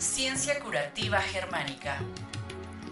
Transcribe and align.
Ciencia 0.00 0.58
curativa 0.60 1.20
germánica. 1.20 1.98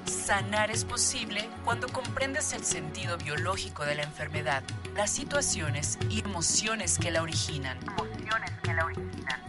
Sanar 0.05 0.71
es 0.71 0.85
posible 0.85 1.49
cuando 1.65 1.89
comprendes 1.89 2.53
el 2.53 2.62
sentido 2.62 3.16
biológico 3.16 3.87
de 3.87 3.95
la 3.95 4.03
enfermedad, 4.03 4.62
las 4.95 5.09
situaciones 5.09 5.99
y 6.11 6.21
emociones 6.21 6.99
que 6.99 7.11
la 7.11 7.23
originan. 7.23 7.79
Emociones 7.79 8.51
que 8.63 8.75
la 8.75 8.85
originan. 8.85 9.41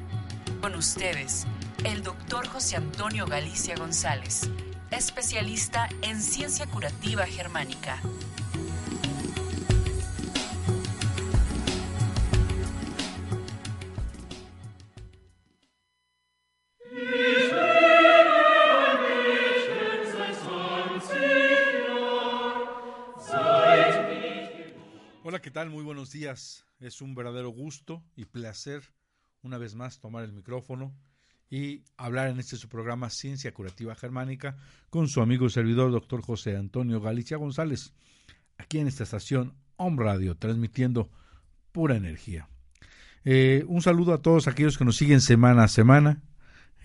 Con 0.61 0.73
ustedes, 0.73 1.47
el 1.83 2.01
doctor 2.01 2.47
José 2.47 2.77
Antonio 2.77 3.25
Galicia 3.25 3.75
González, 3.75 4.49
especialista 4.89 5.89
en 6.01 6.21
ciencia 6.21 6.65
curativa 6.65 7.25
germánica. 7.25 7.99
¿Qué 25.41 25.51
tal? 25.51 25.69
Muy 25.69 25.83
buenos 25.83 26.11
días. 26.11 26.65
Es 26.81 27.01
un 27.01 27.15
verdadero 27.15 27.49
gusto 27.49 28.03
y 28.17 28.25
placer 28.25 28.83
una 29.41 29.57
vez 29.57 29.73
más 29.73 29.99
tomar 29.99 30.25
el 30.25 30.33
micrófono 30.33 30.93
y 31.49 31.85
hablar 31.95 32.27
en 32.27 32.39
este 32.39 32.57
su 32.57 32.67
programa 32.67 33.09
Ciencia 33.09 33.53
Curativa 33.53 33.95
Germánica 33.95 34.57
con 34.89 35.07
su 35.07 35.21
amigo 35.21 35.45
y 35.45 35.49
servidor 35.49 35.91
doctor 35.91 36.21
José 36.21 36.57
Antonio 36.57 36.99
Galicia 36.99 37.37
González, 37.37 37.93
aquí 38.57 38.79
en 38.79 38.87
esta 38.87 39.03
estación 39.03 39.53
Home 39.77 40.03
Radio, 40.03 40.35
transmitiendo 40.35 41.09
pura 41.71 41.95
energía. 41.95 42.49
Eh, 43.23 43.63
un 43.67 43.81
saludo 43.81 44.13
a 44.13 44.21
todos 44.21 44.49
aquellos 44.49 44.77
que 44.77 44.83
nos 44.85 44.97
siguen 44.97 45.21
semana 45.21 45.63
a 45.63 45.67
semana, 45.69 46.21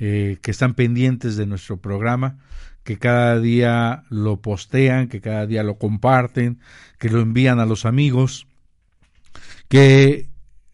eh, 0.00 0.38
que 0.42 0.50
están 0.50 0.74
pendientes 0.74 1.36
de 1.36 1.46
nuestro 1.46 1.76
programa, 1.76 2.38
que 2.82 2.98
cada 2.98 3.38
día 3.38 4.04
lo 4.10 4.40
postean, 4.40 5.08
que 5.08 5.20
cada 5.20 5.46
día 5.46 5.62
lo 5.62 5.78
comparten, 5.78 6.58
que 6.98 7.08
lo 7.08 7.20
envían 7.20 7.60
a 7.60 7.66
los 7.66 7.86
amigos, 7.86 8.46
que 9.68 10.28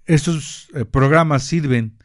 estos 0.07 0.69
eh, 0.75 0.85
programas 0.85 1.45
sirven 1.45 1.99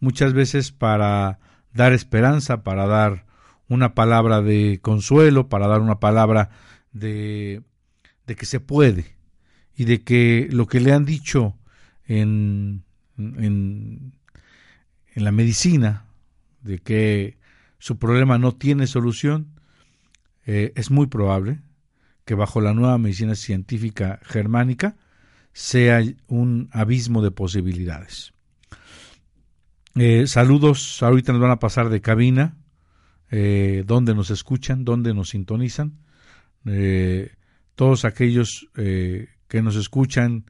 muchas 0.00 0.32
veces 0.32 0.72
para 0.72 1.38
dar 1.72 1.92
esperanza, 1.92 2.64
para 2.64 2.86
dar 2.86 3.26
una 3.68 3.94
palabra 3.94 4.42
de 4.42 4.80
consuelo, 4.82 5.48
para 5.48 5.68
dar 5.68 5.80
una 5.80 6.00
palabra 6.00 6.50
de, 6.92 7.62
de 8.26 8.36
que 8.36 8.46
se 8.46 8.60
puede 8.60 9.16
y 9.76 9.84
de 9.84 10.02
que 10.02 10.48
lo 10.50 10.66
que 10.66 10.80
le 10.80 10.92
han 10.92 11.04
dicho 11.04 11.56
en, 12.06 12.82
en, 13.16 14.12
en 15.14 15.24
la 15.24 15.32
medicina, 15.32 16.06
de 16.62 16.78
que 16.78 17.38
su 17.78 17.98
problema 17.98 18.38
no 18.38 18.54
tiene 18.54 18.86
solución, 18.86 19.60
eh, 20.44 20.72
es 20.76 20.90
muy 20.90 21.06
probable 21.06 21.60
que 22.24 22.34
bajo 22.34 22.60
la 22.60 22.74
nueva 22.74 22.98
medicina 22.98 23.34
científica 23.34 24.20
germánica 24.22 24.96
sea 25.52 26.02
un 26.28 26.68
abismo 26.72 27.22
de 27.22 27.30
posibilidades. 27.30 28.32
Eh, 29.94 30.26
saludos, 30.26 31.02
ahorita 31.02 31.32
nos 31.32 31.42
van 31.42 31.50
a 31.50 31.58
pasar 31.58 31.88
de 31.90 32.00
cabina, 32.00 32.56
eh, 33.30 33.84
donde 33.86 34.14
nos 34.14 34.30
escuchan, 34.30 34.84
donde 34.84 35.14
nos 35.14 35.30
sintonizan. 35.30 35.98
todos 37.74 38.04
aquellos 38.04 38.68
que 38.74 39.62
nos 39.62 39.74
escuchan 39.74 40.44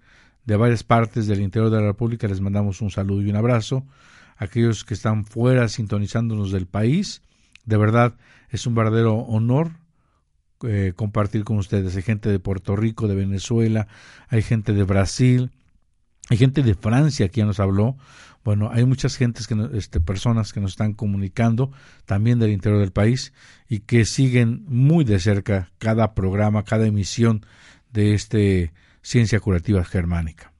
de 0.45 0.57
varias 0.57 0.83
partes 0.83 1.27
del 1.27 1.41
interior 1.41 1.71
de 1.71 1.81
la 1.81 1.87
República 1.87 2.29
les 2.29 2.41
mandamos 2.41 2.83
un 2.83 2.91
saludo 2.91 3.23
y 3.23 3.31
un 3.31 3.37
abrazo. 3.37 3.87
Aquellos 4.43 4.85
que 4.85 4.95
están 4.95 5.25
fuera 5.25 5.69
sintonizándonos 5.69 6.51
del 6.51 6.67
país, 6.67 7.23
de 7.65 7.77
verdad 7.77 8.15
es 8.51 8.67
un 8.67 8.75
verdadero 8.75 9.15
honor 9.15 9.71
eh, 10.65 10.95
compartir 10.97 11.45
con 11.45 11.59
ustedes. 11.59 11.95
Hay 11.95 12.03
gente 12.03 12.29
de 12.29 12.41
Puerto 12.41 12.75
Rico, 12.75 13.07
de 13.07 13.15
Venezuela, 13.15 13.87
hay 14.27 14.43
gente 14.43 14.73
de 14.73 14.83
Brasil, 14.83 15.53
hay 16.29 16.39
gente 16.39 16.65
de 16.65 16.75
Francia 16.75 17.29
que 17.29 17.43
ya 17.43 17.47
nos 17.47 17.61
habló. 17.61 17.97
Bueno, 18.43 18.69
hay 18.73 18.85
muchas 18.85 19.17
gentes 19.17 19.47
que, 19.47 19.55
este, 19.75 20.01
personas 20.01 20.53
que 20.53 20.59
nos 20.59 20.73
están 20.73 20.95
comunicando 20.95 21.71
también 22.05 22.41
del 22.41 22.51
interior 22.51 22.81
del 22.81 22.91
país 22.91 23.33
y 23.69 23.79
que 23.79 24.05
siguen 24.05 24.65
muy 24.67 25.05
de 25.05 25.21
cerca 25.21 25.71
cada 25.79 26.15
programa, 26.15 26.65
cada 26.65 26.85
emisión 26.85 27.47
de 27.93 28.15
este 28.15 28.73
Ciencia 29.03 29.39
Curativa 29.39 29.85
Germánica. 29.85 30.52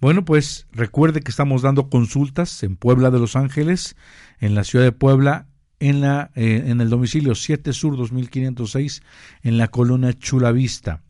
Bueno, 0.00 0.24
pues 0.24 0.68
recuerde 0.70 1.22
que 1.22 1.32
estamos 1.32 1.62
dando 1.62 1.90
consultas 1.90 2.62
en 2.62 2.76
Puebla 2.76 3.10
de 3.10 3.18
Los 3.18 3.34
Ángeles, 3.34 3.96
en 4.38 4.54
la 4.54 4.62
ciudad 4.62 4.84
de 4.84 4.92
Puebla, 4.92 5.48
en, 5.80 6.00
la, 6.00 6.30
eh, 6.36 6.66
en 6.66 6.80
el 6.80 6.88
domicilio 6.88 7.34
7 7.34 7.72
Sur 7.72 7.96
2506 7.96 9.02
en 9.42 9.58
la 9.58 9.66
colonia 9.68 10.12
Chulavista. 10.12 11.02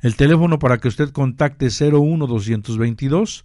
El 0.00 0.16
teléfono 0.16 0.58
para 0.58 0.78
que 0.78 0.88
usted 0.88 1.10
contacte 1.10 1.68
01 1.68 2.26
222 2.26 3.44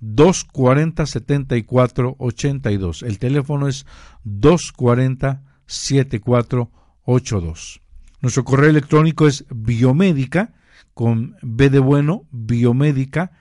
240 0.00 1.04
7482. 1.04 3.02
El 3.02 3.18
teléfono 3.18 3.68
es 3.68 3.84
240 4.24 5.42
7482. 5.66 7.82
Nuestro 8.22 8.44
correo 8.44 8.70
electrónico 8.70 9.26
es 9.26 9.44
biomédica 9.50 10.54
con 10.94 11.36
B 11.42 11.68
de 11.68 11.78
bueno, 11.78 12.24
biomédica, 12.30 13.32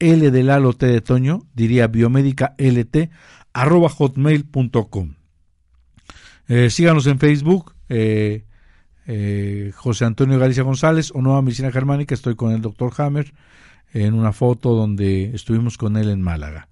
L 0.00 0.30
de 0.30 0.42
Lalo 0.42 0.72
T 0.72 0.86
de 0.86 1.00
Toño, 1.00 1.46
diría 1.54 1.86
biomédica 1.86 2.54
LT, 2.58 3.10
arroba 3.52 3.88
hotmail.com. 3.88 5.14
Eh, 6.48 6.70
síganos 6.70 7.06
en 7.06 7.18
Facebook, 7.20 7.74
eh, 7.88 8.44
eh, 9.06 9.70
José 9.76 10.06
Antonio 10.06 10.38
Galicia 10.38 10.64
González 10.64 11.12
o 11.14 11.22
Nueva 11.22 11.42
Medicina 11.42 11.70
Germánica. 11.70 12.14
Estoy 12.14 12.34
con 12.34 12.52
el 12.52 12.60
doctor 12.60 12.92
Hammer 12.98 13.32
en 13.92 14.14
una 14.14 14.32
foto 14.32 14.74
donde 14.74 15.34
estuvimos 15.34 15.78
con 15.78 15.96
él 15.96 16.08
en 16.10 16.22
Málaga. 16.22 16.68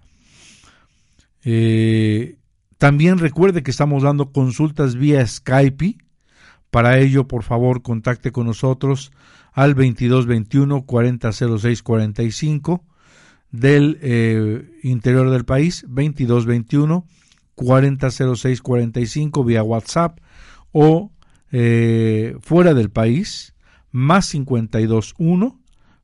también 2.77 3.19
recuerde 3.19 3.63
que 3.63 3.71
estamos 3.71 4.03
dando 4.03 4.31
consultas 4.31 4.95
vía 4.95 5.25
Skype. 5.25 5.97
Para 6.71 6.99
ello, 6.99 7.27
por 7.27 7.43
favor, 7.43 7.81
contacte 7.81 8.31
con 8.31 8.47
nosotros 8.47 9.11
al 9.53 9.75
2221 9.75 10.85
4006 10.85 11.83
45 13.51 13.51
del 13.51 14.79
interior 14.83 15.29
del 15.29 15.45
país, 15.45 15.85
2221 15.87 17.05
400645 17.55 19.43
vía 19.43 19.63
WhatsApp 19.63 20.19
o 20.71 21.11
eh, 21.51 22.37
fuera 22.41 22.73
del 22.73 22.89
país 22.89 23.53
más 23.91 24.31
521 24.31 25.59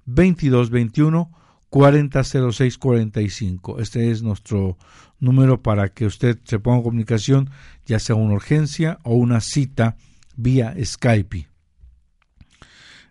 2221 0.06 1.32
400645. 1.70 3.80
Este 3.80 4.12
es 4.12 4.22
nuestro 4.22 4.78
número 5.20 5.62
para 5.62 5.90
que 5.90 6.06
usted 6.06 6.40
se 6.44 6.60
ponga 6.60 6.78
en 6.78 6.84
comunicación, 6.84 7.50
ya 7.86 8.00
sea 8.00 8.16
una 8.16 8.34
urgencia 8.34 9.00
o 9.04 9.16
una 9.16 9.40
cita 9.40 9.96
vía 10.36 10.76
Skype. 10.84 11.48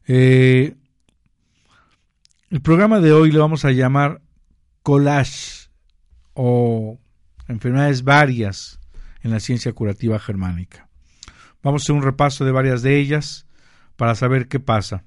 Eh, 0.07 0.75
el 2.51 2.61
programa 2.61 3.01
de 3.01 3.13
hoy 3.13 3.33
le 3.33 3.39
vamos 3.39 3.65
a 3.65 3.73
llamar 3.73 4.21
collage 4.85 5.71
o 6.35 7.01
enfermedades 7.49 8.05
varias 8.05 8.79
en 9.23 9.33
la 9.33 9.41
ciencia 9.41 9.73
curativa 9.73 10.21
germánica. 10.21 10.89
Vamos 11.63 11.83
a 11.83 11.85
hacer 11.85 11.97
un 11.97 12.03
repaso 12.03 12.45
de 12.45 12.53
varias 12.53 12.83
de 12.83 13.01
ellas 13.01 13.47
para 13.97 14.15
saber 14.15 14.47
qué 14.47 14.61
pasa. 14.61 15.03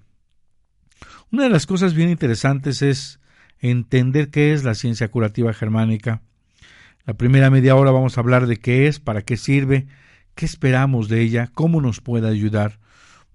Una 1.32 1.44
de 1.44 1.50
las 1.50 1.68
cosas 1.68 1.94
bien 1.94 2.10
interesantes 2.10 2.82
es 2.82 3.20
entender 3.60 4.32
qué 4.32 4.54
es 4.54 4.64
la 4.64 4.74
ciencia 4.74 5.10
curativa 5.10 5.54
germánica. 5.54 6.24
La 7.06 7.14
primera 7.14 7.52
media 7.52 7.76
hora 7.76 7.92
vamos 7.92 8.18
a 8.18 8.22
hablar 8.22 8.48
de 8.48 8.58
qué 8.58 8.88
es, 8.88 9.00
para 9.00 9.22
qué 9.22 9.38
sirve, 9.38 9.88
qué 10.34 10.46
esperamos 10.46 11.08
de 11.08 11.22
ella, 11.22 11.52
cómo 11.54 11.82
nos 11.82 12.02
puede 12.02 12.28
ayudar. 12.28 12.80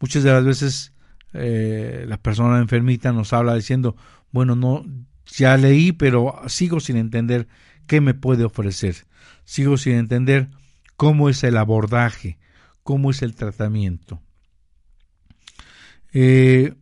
Muchas 0.01 0.25
de 0.25 0.33
las 0.33 0.45
veces 0.45 0.93
eh, 1.35 2.05
la 2.09 2.17
persona 2.17 2.59
enfermita 2.59 3.13
nos 3.13 3.33
habla 3.33 3.55
diciendo, 3.55 3.95
bueno, 4.33 4.57
no, 4.57 4.85
ya 5.27 5.57
leí, 5.57 5.93
pero 5.93 6.41
sigo 6.49 6.81
sin 6.81 6.97
entender 6.97 7.49
¿qué 7.87 8.01
me 8.01 8.15
puede 8.15 8.45
ofrecer? 8.45 8.97
Sigo 9.45 9.77
sin 9.77 9.95
entender 9.95 10.49
cómo 10.97 11.29
es 11.29 11.45
el 11.45 11.57
abordaje, 11.57 12.39
cómo 12.83 13.11
es 13.11 13.23
el 13.23 13.35
tratamiento. 13.35 14.23
Eh, 16.13 16.75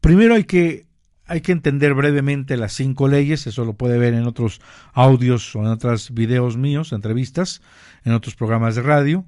primero 0.00 0.34
hay 0.34 0.44
que, 0.44 0.86
hay 1.26 1.40
que 1.40 1.52
entender 1.52 1.94
brevemente 1.94 2.56
las 2.56 2.72
cinco 2.72 3.08
leyes, 3.08 3.46
eso 3.46 3.64
lo 3.64 3.74
puede 3.74 3.98
ver 3.98 4.14
en 4.14 4.26
otros 4.26 4.60
audios 4.92 5.54
o 5.54 5.60
en 5.60 5.66
otros 5.66 6.12
videos 6.12 6.56
míos, 6.56 6.92
entrevistas, 6.92 7.62
en 8.04 8.12
otros 8.12 8.34
programas 8.34 8.74
de 8.74 8.82
radio. 8.82 9.24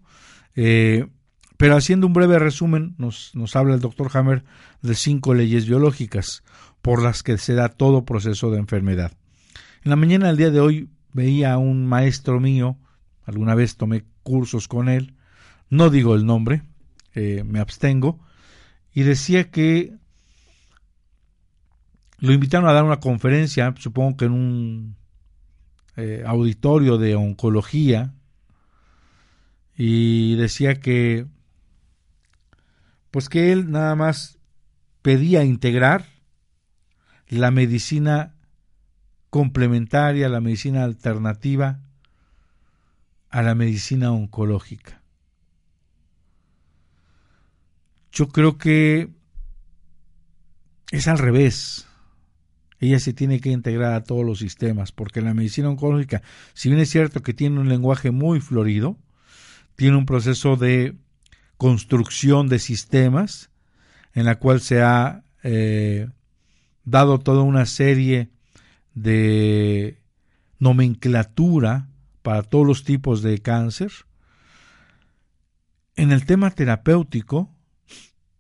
Eh, 0.57 1.07
pero 1.57 1.77
haciendo 1.77 2.07
un 2.07 2.15
breve 2.15 2.39
resumen, 2.39 2.95
nos, 2.97 3.35
nos 3.35 3.55
habla 3.55 3.75
el 3.75 3.81
doctor 3.81 4.11
Hammer 4.15 4.45
de 4.81 4.95
cinco 4.95 5.35
leyes 5.35 5.67
biológicas 5.67 6.43
por 6.83 7.03
las 7.03 7.23
que 7.23 7.39
se 7.39 7.55
da 7.55 7.69
todo 7.69 8.05
proceso 8.05 8.51
de 8.51 8.59
enfermedad. 8.59 9.13
En 9.83 9.91
la 9.91 9.97
mañana 9.97 10.29
del 10.29 10.37
día 10.37 10.51
de 10.51 10.61
hoy 10.61 10.91
veía 11.13 11.55
a 11.55 11.59
un 11.59 11.87
maestro 11.87 12.41
mío, 12.41 12.79
alguna 13.25 13.55
vez 13.55 13.77
tomé 13.77 14.05
cursos 14.23 14.69
con 14.69 14.89
él, 14.89 15.15
no 15.69 15.91
digo 15.91 16.15
el 16.15 16.27
nombre, 16.27 16.63
eh, 17.15 17.45
me 17.45 17.61
abstengo, 17.61 18.21
y 18.93 19.03
decía 19.03 19.51
que 19.51 19.95
lo 22.19 22.33
invitaron 22.33 22.69
a 22.69 22.73
dar 22.73 22.85
una 22.85 23.01
conferencia, 23.01 23.75
supongo 23.79 24.17
que 24.17 24.25
en 24.27 24.33
un 24.33 24.97
eh, 25.97 26.23
auditorio 26.27 26.99
de 26.99 27.15
oncología, 27.15 28.13
y 29.77 30.35
decía 30.37 30.81
que 30.81 31.27
pues 33.11 33.29
que 33.29 33.51
él 33.51 33.71
nada 33.71 33.95
más 33.95 34.39
pedía 35.03 35.43
integrar 35.43 36.05
la 37.39 37.51
medicina 37.51 38.35
complementaria, 39.31 40.29
la 40.29 40.41
medicina 40.41 40.85
alternativa 40.85 41.81
a 43.31 43.43
la 43.43 43.55
medicina 43.55 44.11
oncológica. 44.11 45.01
Yo 48.13 48.29
creo 48.29 48.59
que 48.59 49.09
es 50.91 51.07
al 51.07 51.19
revés. 51.19 51.87
Ella 52.81 52.99
se 52.99 53.13
tiene 53.13 53.41
que 53.41 53.51
integrar 53.51 53.93
a 53.93 54.03
todos 54.03 54.25
los 54.25 54.41
sistemas, 54.41 54.91
porque 54.91 55.21
la 55.21 55.35
medicina 55.35 55.69
oncológica, 55.69 56.23
si 56.55 56.69
bien 56.69 56.81
es 56.81 56.91
cierto 56.91 57.23
que 57.23 57.35
tiene 57.35 57.61
un 57.61 57.69
lenguaje 57.69 58.11
muy 58.11 58.41
florido, 58.41 58.97
tiene 59.77 59.97
un 59.97 60.07
proceso 60.07 60.57
de 60.57 60.97
construcción 61.57 62.49
de 62.49 62.59
sistemas 62.59 63.51
en 64.15 64.25
la 64.25 64.39
cual 64.39 64.61
se 64.61 64.83
ha 64.83 65.23
eh, 65.43 66.09
dado 66.91 67.19
toda 67.19 67.43
una 67.43 67.67
serie 67.67 68.31
de 68.95 70.01
nomenclatura 70.59 71.89
para 72.23 72.43
todos 72.43 72.67
los 72.67 72.85
tipos 72.85 73.23
de 73.23 73.39
cáncer. 73.39 73.93
En 75.97 76.13
el 76.13 76.27
tema 76.27 76.51
terapéutico 76.51 77.51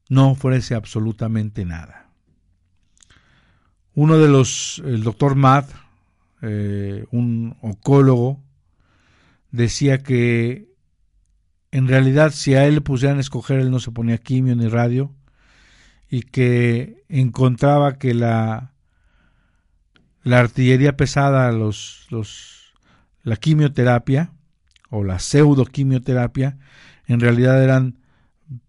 no 0.08 0.30
ofrece 0.30 0.74
absolutamente 0.74 1.64
nada. 1.64 2.10
Uno 3.94 4.18
de 4.18 4.28
los, 4.28 4.82
el 4.84 5.02
doctor 5.02 5.34
Matt, 5.34 5.70
eh, 6.42 7.06
un 7.10 7.56
oncólogo, 7.60 8.40
decía 9.50 10.02
que 10.02 10.70
en 11.72 11.88
realidad 11.88 12.32
si 12.32 12.54
a 12.54 12.66
él 12.66 12.76
le 12.76 12.80
pusieran 12.80 13.18
a 13.18 13.20
escoger, 13.20 13.60
él 13.60 13.70
no 13.70 13.78
se 13.80 13.90
ponía 13.90 14.18
quimio 14.18 14.54
ni 14.56 14.68
radio, 14.68 15.12
y 16.10 16.22
que 16.22 17.04
encontraba 17.08 17.98
que 17.98 18.14
la, 18.14 18.72
la 20.22 20.40
artillería 20.40 20.96
pesada, 20.96 21.52
los, 21.52 22.06
los, 22.10 22.74
la 23.22 23.36
quimioterapia 23.36 24.32
o 24.90 25.04
la 25.04 25.20
pseudoquimioterapia, 25.20 26.58
en 27.06 27.20
realidad 27.20 27.62
eran 27.62 27.98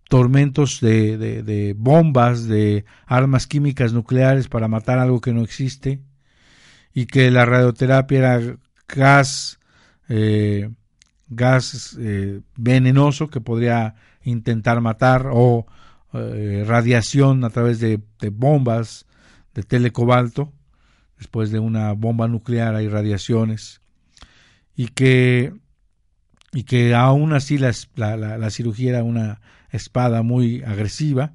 tormentos 0.08 0.82
de, 0.82 1.18
de, 1.18 1.74
bombas, 1.78 2.48
de 2.48 2.86
armas 3.06 3.48
químicas 3.48 3.94
nucleares 3.94 4.48
para 4.48 4.68
matar 4.68 5.00
algo 5.00 5.22
que 5.22 5.34
no 5.34 5.42
existe, 5.42 6.02
y 6.94 7.06
que 7.06 7.32
la 7.32 7.46
radioterapia 7.46 8.20
era 8.20 8.58
gas 8.88 9.60
eh, 10.10 10.70
gas 11.30 11.98
eh, 12.00 12.42
venenoso 12.58 13.30
que 13.30 13.40
podría 13.40 13.96
intentar 14.24 14.82
matar 14.82 15.30
o 15.32 15.66
eh, 16.13 16.63
radiación 16.68 17.44
a 17.44 17.50
través 17.50 17.80
de, 17.80 18.00
bombas 18.31 19.06
de 19.54 19.63
telecobalto. 19.63 20.52
Después 21.18 21.52
de 21.52 21.60
una 21.60 21.94
bomba 21.94 22.28
nuclear 22.28 22.75
hay 22.75 22.88
radiaciones. 22.88 23.81
Y 24.75 24.88
que, 24.88 25.54
y 26.54 26.63
que 26.63 26.96
aún 26.96 27.34
así 27.34 27.58
la, 27.58 27.74
la 27.96 28.50
cirugía 28.50 28.92
era 28.92 29.04
una 29.04 29.42
espada 29.69 30.24
muy 30.24 30.63
agresiva 30.63 31.34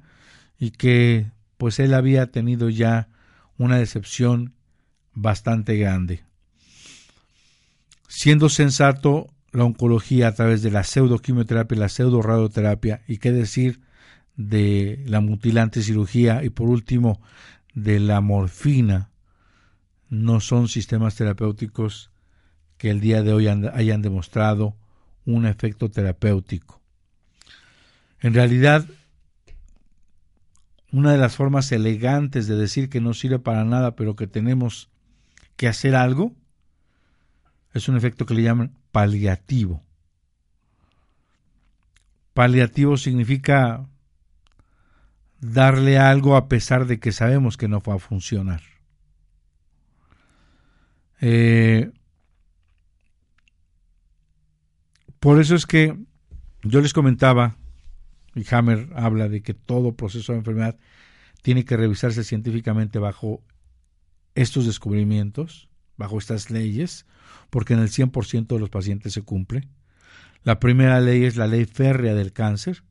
y 0.59 0.71
que 0.71 1.31
pues 1.57 1.79
él 1.79 1.93
había 1.93 2.31
tenido 2.31 2.69
ya 2.69 3.09
una 3.57 3.77
decepción 3.77 4.53
bastante 5.13 5.77
grande. 5.77 6.23
Siendo 8.07 8.49
sensato, 8.49 9.27
la 9.51 9.63
oncología 9.63 10.27
a 10.27 10.33
través 10.33 10.61
de 10.61 10.71
la 10.71 10.83
pseudoquimioterapia 10.83 11.75
y 11.75 11.79
la 11.79 11.89
pseudoradioterapia 11.89 13.01
y 13.07 13.17
qué 13.17 13.31
decir 13.31 13.81
de 14.37 15.03
la 15.07 15.19
mutilante 15.19 15.81
cirugía 15.81 16.43
y 16.43 16.49
por 16.49 16.69
último 16.69 17.19
de 17.73 17.99
la 17.99 18.21
morfina 18.21 19.09
no 20.09 20.39
son 20.39 20.67
sistemas 20.67 21.15
terapéuticos 21.15 22.11
que 22.77 22.91
el 22.91 23.01
día 23.01 23.23
de 23.23 23.33
hoy 23.33 23.47
hayan 23.47 24.01
demostrado 24.01 24.75
un 25.25 25.45
efecto 25.45 25.89
terapéutico. 25.89 26.81
En 28.21 28.33
realidad, 28.33 28.87
una 30.91 31.11
de 31.11 31.17
las 31.17 31.35
formas 31.35 31.71
elegantes 31.71 32.47
de 32.47 32.55
decir 32.55 32.89
que 32.89 33.01
no 33.01 33.13
sirve 33.13 33.39
para 33.39 33.65
nada, 33.65 33.95
pero 33.95 34.15
que 34.15 34.27
tenemos 34.27 34.89
que 35.55 35.67
hacer 35.67 35.95
algo, 35.95 36.33
es 37.73 37.89
un 37.89 37.97
efecto 37.97 38.25
que 38.25 38.35
le 38.35 38.43
llaman 38.43 38.77
paliativo. 38.91 39.83
Paliativo 42.33 42.97
significa 42.97 43.87
darle 45.39 45.97
algo 45.97 46.35
a 46.35 46.47
pesar 46.47 46.85
de 46.87 46.99
que 46.99 47.11
sabemos 47.11 47.57
que 47.57 47.67
no 47.67 47.81
va 47.81 47.95
a 47.95 47.99
funcionar. 47.99 48.61
Eh, 51.21 51.91
por 55.19 55.39
eso 55.39 55.55
es 55.55 55.65
que 55.65 55.97
yo 56.63 56.81
les 56.81 56.93
comentaba, 56.93 57.57
y 58.35 58.45
Hammer 58.53 58.89
habla 58.95 59.29
de 59.29 59.41
que 59.41 59.53
todo 59.53 59.95
proceso 59.95 60.33
de 60.33 60.39
enfermedad 60.39 60.77
tiene 61.41 61.65
que 61.65 61.77
revisarse 61.77 62.23
científicamente 62.23 62.99
bajo 62.99 63.43
estos 64.35 64.65
descubrimientos, 64.65 65.69
bajo 65.97 66.17
estas 66.17 66.51
leyes, 66.51 67.05
porque 67.49 67.73
en 67.73 67.79
el 67.79 67.89
100% 67.89 68.47
de 68.47 68.59
los 68.59 68.69
pacientes 68.69 69.13
se 69.13 69.23
cumple. 69.23 69.67
La 70.43 70.59
primera 70.59 70.99
ley 71.01 71.25
es 71.25 71.35
la 71.35 71.47
ley 71.47 71.65
férrea 71.65 72.13
del 72.13 72.33
cáncer. 72.33 72.83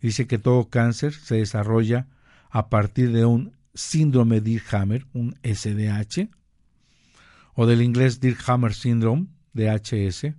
Dice 0.00 0.26
que 0.26 0.38
todo 0.38 0.68
cáncer 0.68 1.12
se 1.12 1.36
desarrolla 1.36 2.06
a 2.50 2.68
partir 2.68 3.12
de 3.12 3.24
un 3.24 3.52
síndrome 3.74 4.40
Dirkhammer, 4.40 5.06
un 5.12 5.36
SDH, 5.42 6.28
o 7.54 7.66
del 7.66 7.82
inglés 7.82 8.20
Dirkhammer 8.20 8.74
Syndrome, 8.74 9.26
DHS, 9.52 10.34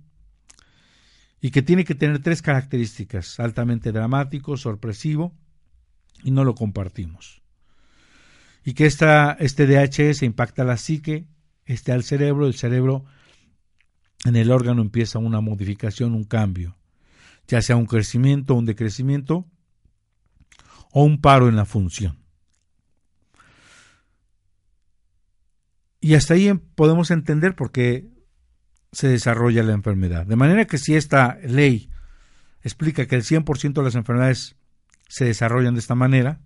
y 1.42 1.50
que 1.50 1.62
tiene 1.62 1.84
que 1.84 1.94
tener 1.94 2.20
tres 2.20 2.42
características, 2.42 3.40
altamente 3.40 3.92
dramático, 3.92 4.56
sorpresivo, 4.56 5.34
y 6.22 6.30
no 6.30 6.44
lo 6.44 6.54
compartimos. 6.54 7.42
Y 8.64 8.74
que 8.74 8.86
esta, 8.86 9.32
este 9.32 9.66
DHS 9.66 10.22
impacta 10.22 10.64
la 10.64 10.76
psique, 10.76 11.26
este 11.64 11.92
al 11.92 12.02
cerebro, 12.02 12.46
el 12.46 12.54
cerebro 12.54 13.04
en 14.24 14.36
el 14.36 14.50
órgano 14.50 14.82
empieza 14.82 15.18
una 15.18 15.40
modificación, 15.40 16.14
un 16.14 16.24
cambio, 16.24 16.76
ya 17.50 17.60
sea 17.62 17.74
un 17.74 17.86
crecimiento, 17.86 18.54
un 18.54 18.64
decrecimiento 18.64 19.44
o 20.92 21.02
un 21.02 21.20
paro 21.20 21.48
en 21.48 21.56
la 21.56 21.64
función. 21.64 22.20
Y 26.00 26.14
hasta 26.14 26.34
ahí 26.34 26.52
podemos 26.76 27.10
entender 27.10 27.56
por 27.56 27.72
qué 27.72 28.08
se 28.92 29.08
desarrolla 29.08 29.64
la 29.64 29.72
enfermedad. 29.72 30.26
De 30.26 30.36
manera 30.36 30.64
que 30.66 30.78
si 30.78 30.94
esta 30.94 31.38
ley 31.42 31.90
explica 32.62 33.06
que 33.06 33.16
el 33.16 33.24
100% 33.24 33.72
de 33.72 33.82
las 33.82 33.96
enfermedades 33.96 34.54
se 35.08 35.24
desarrollan 35.24 35.74
de 35.74 35.80
esta 35.80 35.96
manera, 35.96 36.40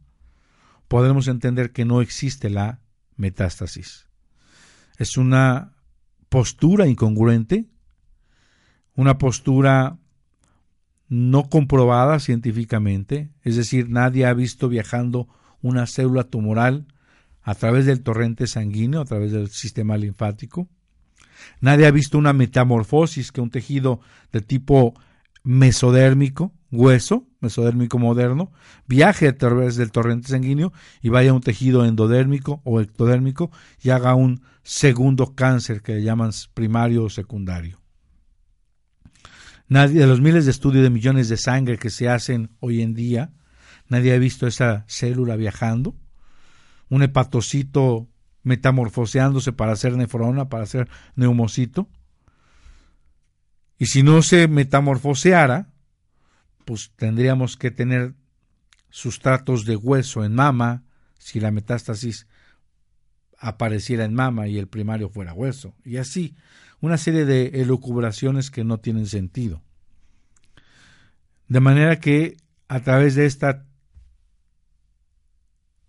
podremos 0.88 1.28
entender 1.28 1.73
que 1.73 1.84
no 1.84 2.00
existe 2.00 2.49
la 2.49 2.80
metástasis. 3.16 4.08
Es 4.96 5.18
una 5.18 5.75
postura 6.30 6.87
incongruente, 6.87 7.68
una 8.94 9.18
postura 9.18 9.99
no 11.08 11.49
comprobada 11.49 12.18
científicamente, 12.18 13.30
es 13.42 13.56
decir, 13.56 13.88
nadie 13.90 14.26
ha 14.26 14.34
visto 14.34 14.68
viajando 14.68 15.28
una 15.62 15.87
célula 15.87 16.25
tumoral 16.25 16.87
a 17.42 17.54
través 17.54 17.87
del 17.87 18.02
torrente 18.02 18.46
sanguíneo, 18.46 19.00
a 19.00 19.04
través 19.04 19.32
del 19.32 19.49
sistema 19.49 19.96
linfático. 19.96 20.68
Nadie 21.61 21.87
ha 21.87 21.90
visto 21.90 22.16
una 22.16 22.32
metamorfosis 22.32 23.32
que 23.32 23.40
un 23.40 23.50
tejido 23.50 24.00
de 24.32 24.40
tipo 24.40 24.94
mesodérmico, 25.42 26.52
hueso, 26.73 27.26
mesodérmico 27.40 27.99
moderno, 27.99 28.50
viaje 28.88 29.28
a 29.28 29.37
través 29.37 29.76
del 29.76 29.92
torrente 29.92 30.28
sanguíneo 30.28 30.73
y 31.02 31.11
vaya 31.11 31.30
a 31.30 31.34
un 31.34 31.42
tejido 31.42 31.84
endodérmico 31.84 32.62
o 32.64 32.80
ectodérmico 32.80 33.50
y 33.82 33.90
haga 33.90 34.14
un 34.14 34.42
segundo 34.62 35.34
cáncer 35.34 35.82
que 35.82 35.96
le 35.96 36.02
llaman 36.02 36.30
primario 36.54 37.04
o 37.04 37.11
secundario. 37.11 37.84
Nadie, 39.68 40.00
de 40.00 40.06
los 40.06 40.21
miles 40.21 40.44
de 40.44 40.50
estudios 40.50 40.83
de 40.83 40.90
millones 40.90 41.28
de 41.28 41.37
sangre 41.37 41.78
que 41.78 41.90
se 41.90 42.09
hacen 42.09 42.50
hoy 42.61 42.83
en 42.83 42.94
día, 42.94 43.33
nadie 43.88 44.14
ha 44.14 44.18
visto 44.18 44.47
esa 44.47 44.85
célula 44.88 45.37
viajando, 45.37 45.97
un 46.88 47.02
hepatocito 47.02 48.09
metamorfoseándose 48.42 49.52
para 49.52 49.75
ser 49.76 49.97
nefrona, 49.97 50.49
para 50.49 50.66
ser 50.66 50.88
neumocito. 51.16 51.88
Y 53.78 53.87
si 53.87 54.02
no 54.02 54.23
se 54.23 54.49
metamorfoseara, 54.49 55.73
pues 56.64 56.92
tendríamos 56.97 57.56
que 57.56 57.71
tener 57.71 58.14
sustratos 58.90 59.64
de 59.64 59.76
hueso 59.76 60.25
en 60.25 60.35
mama, 60.35 60.85
si 61.18 61.40
la 61.40 61.50
metástasis 61.50 62.26
apareciera 63.38 64.04
en 64.04 64.14
mama 64.14 64.47
y 64.47 64.59
el 64.59 64.68
primario 64.68 65.09
fuera 65.09 65.35
hueso. 65.35 65.75
Y 65.85 65.97
así, 65.97 66.37
una 66.81 66.99
serie 66.99 67.25
de 67.25 67.61
elucubraciones 67.61 68.50
que 68.50 68.64
no 68.64 68.78
tienen 68.78 69.07
sentido. 69.07 69.62
De 71.49 71.61
manera 71.61 72.00
que 72.00 72.37
a 72.69 72.81
través 72.81 73.14
de 73.14 73.26
esta, 73.26 73.66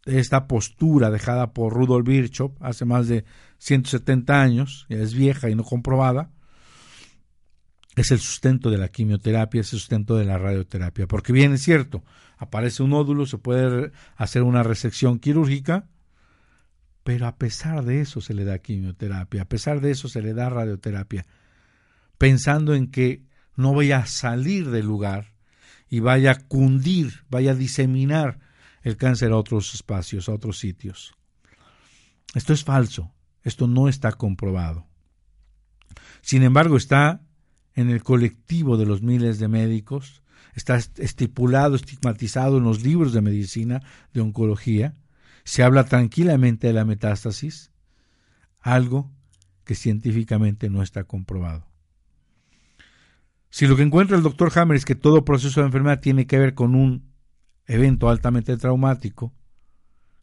de 0.06 0.20
esta 0.20 0.48
postura 0.48 1.10
dejada 1.10 1.54
por 1.54 1.74
Rudolf 1.74 2.08
Virchow 2.08 2.56
hace 2.60 2.86
más 2.86 3.08
de 3.08 3.26
170 3.58 4.42
años, 4.42 4.86
ya 4.90 4.98
es 4.98 5.14
vieja 5.14 5.50
y 5.50 5.56
no 5.56 5.64
comprobada, 5.64 6.32
es 7.96 8.12
el 8.12 8.20
sustento 8.20 8.70
de 8.70 8.78
la 8.78 8.90
quimioterapia, 8.90 9.62
es 9.62 9.72
el 9.74 9.80
sustento 9.80 10.18
de 10.18 10.26
la 10.26 10.38
radioterapia. 10.38 11.08
Porque 11.08 11.32
bien 11.32 11.54
es 11.54 11.62
cierto, 11.62 12.04
aparece 12.38 12.84
un 12.84 12.90
nódulo, 12.90 13.26
se 13.26 13.38
puede 13.38 13.92
hacer 14.18 14.44
una 14.44 14.64
resección 14.64 15.20
quirúrgica, 15.20 15.88
pero 17.06 17.28
a 17.28 17.38
pesar 17.38 17.86
de 17.86 18.02
eso 18.02 18.20
se 18.20 18.34
le 18.34 18.46
da 18.46 18.58
quimioterapia, 18.58 19.44
a 19.44 19.48
pesar 19.48 19.80
de 19.80 19.92
eso 19.92 20.10
se 20.10 20.24
le 20.24 20.34
da 20.34 20.50
radioterapia, 20.50 21.24
pensando 22.18 22.74
en 22.74 22.90
que 22.90 23.22
no 23.56 23.76
vaya 23.76 24.00
a 24.00 24.06
salir 24.08 24.72
del 24.72 24.88
lugar 24.88 25.32
y 25.88 26.00
vaya 26.00 26.32
a 26.32 26.40
cundir, 26.40 27.24
vaya 27.30 27.52
a 27.52 27.54
diseminar 27.56 28.40
el 28.82 28.98
cáncer 28.98 29.34
a 29.34 29.38
otros 29.38 29.76
espacios, 29.76 30.30
a 30.30 30.34
otros 30.34 30.58
sitios. 30.58 31.14
Esto 32.34 32.54
es 32.54 32.64
falso, 32.64 33.14
esto 33.44 33.68
no 33.68 33.88
está 33.88 34.12
comprobado. 34.14 34.88
Sin 36.22 36.42
embargo, 36.42 36.76
está 36.76 37.22
en 37.76 37.92
el 37.92 38.02
colectivo 38.02 38.78
de 38.78 38.88
los 38.88 39.04
miles 39.04 39.38
de 39.38 39.48
médicos, 39.48 40.24
está 40.56 40.76
estipulado, 40.78 41.76
estigmatizado 41.76 42.58
en 42.58 42.64
los 42.64 42.82
libros 42.82 43.14
de 43.14 43.22
medicina, 43.22 43.84
de 44.12 44.22
oncología, 44.22 44.96
se 45.46 45.64
habla 45.64 45.86
tranquilamente 45.86 46.68
de 46.68 46.74
la 46.74 46.84
metástasis, 46.84 47.72
algo 48.60 49.10
que 49.64 49.76
científicamente 49.76 50.70
no 50.70 50.82
está 50.82 51.06
comprobado. 51.06 51.66
Si 53.50 53.68
lo 53.68 53.78
que 53.78 53.84
encuentra 53.84 54.18
el 54.18 54.24
doctor 54.24 54.52
Hammer 54.58 54.76
es 54.76 54.84
que 54.84 54.96
todo 54.96 55.24
proceso 55.24 55.62
de 55.62 55.68
enfermedad 55.68 56.02
tiene 56.02 56.28
que 56.28 56.38
ver 56.38 56.54
con 56.54 56.76
un 56.76 57.14
evento 57.68 58.10
altamente 58.10 58.58
traumático, 58.58 59.34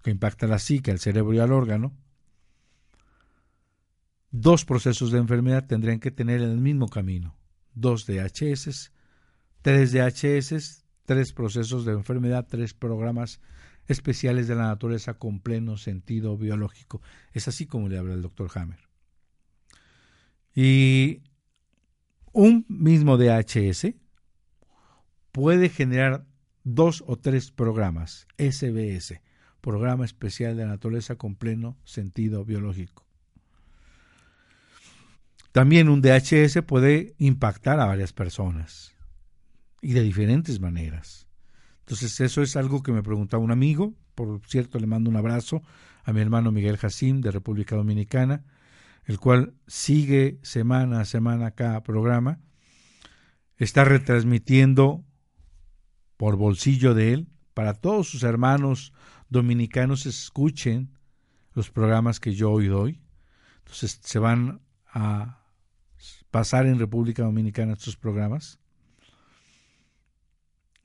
que 0.02 0.10
impacta 0.10 0.46
la 0.46 0.58
psique, 0.58 0.90
al 0.90 0.98
cerebro 0.98 1.32
y 1.32 1.38
al 1.38 1.52
órgano, 1.52 1.96
dos 4.30 4.66
procesos 4.66 5.12
de 5.12 5.18
enfermedad 5.18 5.66
tendrían 5.66 6.00
que 6.00 6.10
tener 6.10 6.42
el 6.42 6.58
mismo 6.58 6.88
camino 6.88 7.36
dos 7.74 8.06
DHS, 8.06 8.92
tres 9.62 9.92
DHS, 9.92 10.84
tres 11.04 11.32
procesos 11.32 11.84
de 11.84 11.92
enfermedad, 11.92 12.46
tres 12.48 12.74
programas 12.74 13.40
especiales 13.88 14.48
de 14.48 14.54
la 14.54 14.68
naturaleza 14.68 15.14
con 15.14 15.40
pleno 15.40 15.76
sentido 15.76 16.36
biológico. 16.36 17.02
Es 17.32 17.48
así 17.48 17.66
como 17.66 17.88
le 17.88 17.98
habla 17.98 18.14
el 18.14 18.22
doctor 18.22 18.50
Hammer. 18.54 18.80
Y 20.54 21.22
un 22.32 22.64
mismo 22.68 23.16
DHS 23.16 23.94
puede 25.32 25.68
generar 25.68 26.26
dos 26.64 27.02
o 27.06 27.16
tres 27.16 27.50
programas, 27.50 28.26
SBS, 28.38 29.20
Programa 29.60 30.04
Especial 30.04 30.56
de 30.56 30.64
la 30.64 30.70
Naturaleza 30.70 31.16
con 31.16 31.36
Pleno 31.36 31.78
Sentido 31.84 32.44
Biológico. 32.44 33.06
También 35.52 35.88
un 35.88 36.00
DHS 36.00 36.62
puede 36.66 37.14
impactar 37.18 37.78
a 37.78 37.86
varias 37.86 38.12
personas 38.12 38.92
y 39.82 39.92
de 39.92 40.02
diferentes 40.02 40.60
maneras. 40.60 41.26
Entonces 41.82 42.20
eso 42.20 42.42
es 42.42 42.56
algo 42.56 42.82
que 42.82 42.92
me 42.92 43.02
preguntaba 43.02 43.42
un 43.42 43.50
amigo, 43.50 43.94
por 44.14 44.40
cierto 44.46 44.78
le 44.78 44.86
mando 44.86 45.10
un 45.10 45.16
abrazo 45.16 45.62
a 46.04 46.12
mi 46.12 46.20
hermano 46.20 46.52
Miguel 46.52 46.76
Jacín 46.76 47.20
de 47.20 47.30
República 47.30 47.76
Dominicana, 47.76 48.44
el 49.04 49.18
cual 49.18 49.54
sigue 49.66 50.38
semana 50.42 51.00
a 51.00 51.04
semana 51.04 51.52
cada 51.52 51.82
programa, 51.82 52.40
está 53.56 53.84
retransmitiendo 53.84 55.04
por 56.16 56.36
bolsillo 56.36 56.94
de 56.94 57.12
él 57.12 57.28
para 57.54 57.74
todos 57.74 58.08
sus 58.08 58.22
hermanos 58.22 58.92
dominicanos 59.28 60.06
escuchen 60.06 60.96
los 61.54 61.70
programas 61.70 62.20
que 62.20 62.34
yo 62.34 62.50
hoy 62.50 62.66
doy. 62.68 63.00
Entonces 63.58 63.98
se 64.02 64.18
van 64.18 64.60
a 64.86 65.42
pasar 66.30 66.66
en 66.66 66.78
República 66.78 67.22
Dominicana 67.22 67.74
estos 67.74 67.96
programas. 67.96 68.58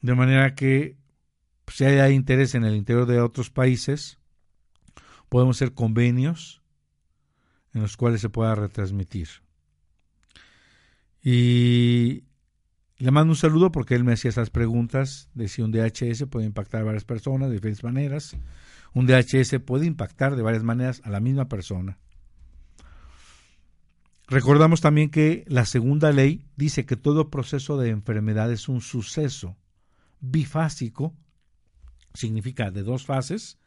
De 0.02 0.16
manera 0.16 0.56
que 0.56 0.98
si 1.68 1.86
hay 1.86 2.14
interés 2.14 2.56
en 2.56 2.64
el 2.64 2.76
interior 2.76 3.06
de 3.06 3.20
otros 3.20 3.50
países, 3.50 4.20
podemos 5.30 5.58
hacer 5.58 5.74
convenios 5.74 6.62
en 7.74 7.82
los 7.82 7.98
cuales 7.98 8.22
se 8.22 8.30
pueda 8.30 8.56
retransmitir. 8.56 9.28
Y 11.22 12.24
le 12.98 13.12
mando 13.12 13.32
un 13.32 13.38
saludo 13.38 13.72
porque 13.72 13.96
él 13.96 14.04
me 14.04 14.14
hacía 14.14 14.30
esas 14.30 14.50
preguntas 14.50 15.30
de 15.34 15.48
si 15.48 15.62
un 15.62 15.72
DHS 15.72 16.26
puede 16.30 16.46
impactar 16.46 16.82
a 16.82 16.86
varias 16.86 17.06
personas 17.06 17.50
de 17.50 17.56
diferentes 17.56 17.84
maneras. 17.84 18.38
Un 18.94 19.06
DHS 19.06 19.60
puede 19.66 19.86
impactar 19.86 20.36
de 20.36 20.42
varias 20.42 20.64
maneras 20.64 21.02
a 21.04 21.10
la 21.10 21.20
misma 21.20 21.48
persona. 21.50 22.00
Recordamos 24.28 24.82
también 24.82 25.10
que 25.10 25.46
la 25.48 25.66
segunda 25.66 26.12
ley 26.12 26.46
dice 26.56 26.86
que 26.86 26.98
todo 26.98 27.30
proceso 27.30 27.78
de 27.78 27.90
enfermedad 27.90 28.52
es 28.52 28.68
un 28.68 28.82
suceso 28.82 29.56
bifásico, 30.20 31.16
significa 32.14 32.72
de 32.72 32.84
dos 32.84 33.06
fases, 33.06 33.60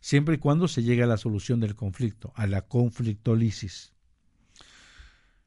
siempre 0.00 0.36
y 0.36 0.38
cuando 0.38 0.68
se 0.68 0.82
llegue 0.82 1.02
a 1.02 1.06
la 1.06 1.16
solución 1.16 1.60
del 1.60 1.74
conflicto, 1.74 2.32
a 2.36 2.46
la 2.46 2.62
conflictolisis. 2.62 3.92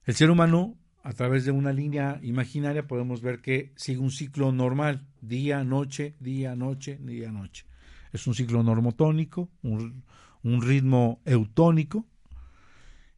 El 0.06 0.16
ser 0.16 0.32
humano, 0.32 0.78
a 1.04 1.13
través 1.13 1.46
de 1.46 1.51
una 1.51 1.72
línea 1.72 2.20
imaginaria, 2.24 2.88
podemos 2.88 3.22
ver 3.22 3.42
que 3.42 3.72
sigue 3.75 4.00
un 4.00 4.12
ciclo 4.12 4.51
normal, 4.51 5.08
día, 5.22 5.63
noche, 5.63 6.16
día, 6.20 6.56
noche, 6.56 7.00
día, 7.01 7.32
noche. 7.32 7.66
Es 8.12 8.28
un 8.28 8.34
ciclo 8.34 8.63
normotónico, 8.63 9.50
un, 9.62 10.04
un 10.44 10.62
ritmo 10.62 11.22
eutónico, 11.25 12.06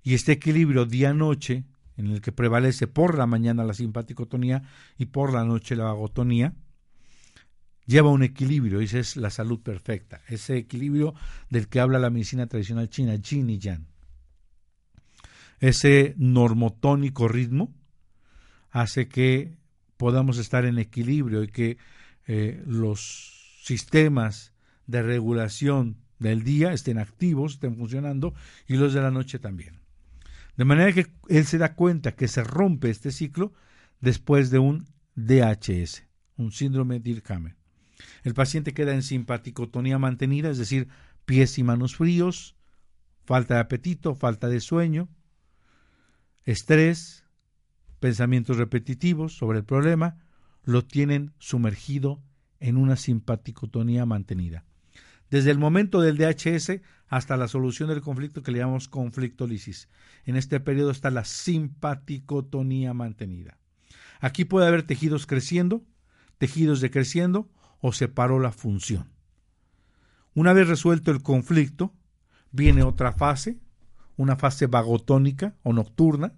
y 0.03 0.15
este 0.15 0.33
equilibrio 0.33 0.85
día-noche, 0.85 1.63
en 1.97 2.07
el 2.07 2.21
que 2.21 2.31
prevalece 2.31 2.87
por 2.87 3.17
la 3.17 3.27
mañana 3.27 3.63
la 3.63 3.73
simpaticotonía 3.73 4.63
y 4.97 5.05
por 5.05 5.31
la 5.31 5.43
noche 5.43 5.75
la 5.75 5.85
vagotonía, 5.85 6.55
lleva 7.85 8.09
un 8.09 8.23
equilibrio, 8.23 8.81
y 8.81 8.85
es 8.85 9.17
la 9.17 9.29
salud 9.29 9.59
perfecta, 9.61 10.21
ese 10.27 10.57
equilibrio 10.57 11.13
del 11.49 11.67
que 11.67 11.79
habla 11.79 11.99
la 11.99 12.09
medicina 12.09 12.47
tradicional 12.47 12.89
china, 12.89 13.15
yin 13.15 13.49
y 13.49 13.59
yang. 13.59 13.85
Ese 15.59 16.15
normotónico 16.17 17.27
ritmo 17.27 17.73
hace 18.71 19.07
que 19.07 19.57
podamos 19.97 20.37
estar 20.37 20.65
en 20.65 20.79
equilibrio 20.79 21.43
y 21.43 21.47
que 21.47 21.77
eh, 22.27 22.63
los 22.65 23.59
sistemas 23.63 24.53
de 24.87 25.03
regulación 25.03 25.97
del 26.17 26.43
día 26.43 26.73
estén 26.73 26.97
activos, 26.97 27.53
estén 27.53 27.75
funcionando, 27.77 28.33
y 28.67 28.75
los 28.77 28.93
de 28.93 29.01
la 29.01 29.11
noche 29.11 29.39
también. 29.39 29.79
De 30.57 30.65
manera 30.65 30.91
que 30.93 31.07
él 31.29 31.45
se 31.45 31.57
da 31.57 31.75
cuenta 31.75 32.15
que 32.15 32.27
se 32.27 32.43
rompe 32.43 32.89
este 32.89 33.11
ciclo 33.11 33.53
después 33.99 34.49
de 34.51 34.59
un 34.59 34.87
DHS, 35.15 36.03
un 36.37 36.51
síndrome 36.51 36.95
de 36.95 37.01
Dirkhammer. 37.01 37.60
El 38.23 38.33
paciente 38.33 38.73
queda 38.73 38.93
en 38.93 39.03
simpaticotonía 39.03 39.97
mantenida, 39.97 40.49
es 40.49 40.57
decir, 40.57 40.87
pies 41.25 41.57
y 41.57 41.63
manos 41.63 41.95
fríos, 41.95 42.55
falta 43.25 43.55
de 43.55 43.59
apetito, 43.61 44.15
falta 44.15 44.47
de 44.47 44.59
sueño, 44.59 45.09
estrés, 46.43 47.25
pensamientos 47.99 48.57
repetitivos 48.57 49.37
sobre 49.37 49.59
el 49.59 49.65
problema, 49.65 50.17
lo 50.63 50.85
tienen 50.85 51.33
sumergido 51.39 52.21
en 52.59 52.77
una 52.77 52.95
simpaticotonía 52.95 54.05
mantenida. 54.05 54.65
desde 55.29 55.49
el 55.49 55.57
momento 55.57 56.01
del 56.01 56.17
DHS 56.17 56.81
hasta 57.07 57.37
la 57.37 57.47
solución 57.47 57.87
del 57.87 58.01
conflicto 58.01 58.43
que 58.43 58.51
le 58.51 58.59
llamamos 58.59 58.89
conflicto 58.89 59.47
lisis. 59.47 59.87
En 60.25 60.35
este 60.35 60.59
periodo 60.59 60.91
está 60.91 61.09
la 61.09 61.23
simpaticotonía 61.23 62.93
mantenida. 62.93 63.57
Aquí 64.19 64.43
puede 64.43 64.67
haber 64.67 64.83
tejidos 64.83 65.25
creciendo, 65.25 65.85
tejidos 66.37 66.81
decreciendo 66.81 67.49
o 67.81 67.91
se 67.91 68.07
paró 68.07 68.39
la 68.39 68.51
función. 68.51 69.09
Una 70.33 70.53
vez 70.53 70.67
resuelto 70.67 71.11
el 71.11 71.21
conflicto, 71.21 71.93
viene 72.51 72.83
otra 72.83 73.11
fase, 73.11 73.59
una 74.15 74.37
fase 74.37 74.67
vagotónica 74.67 75.55
o 75.63 75.73
nocturna, 75.73 76.33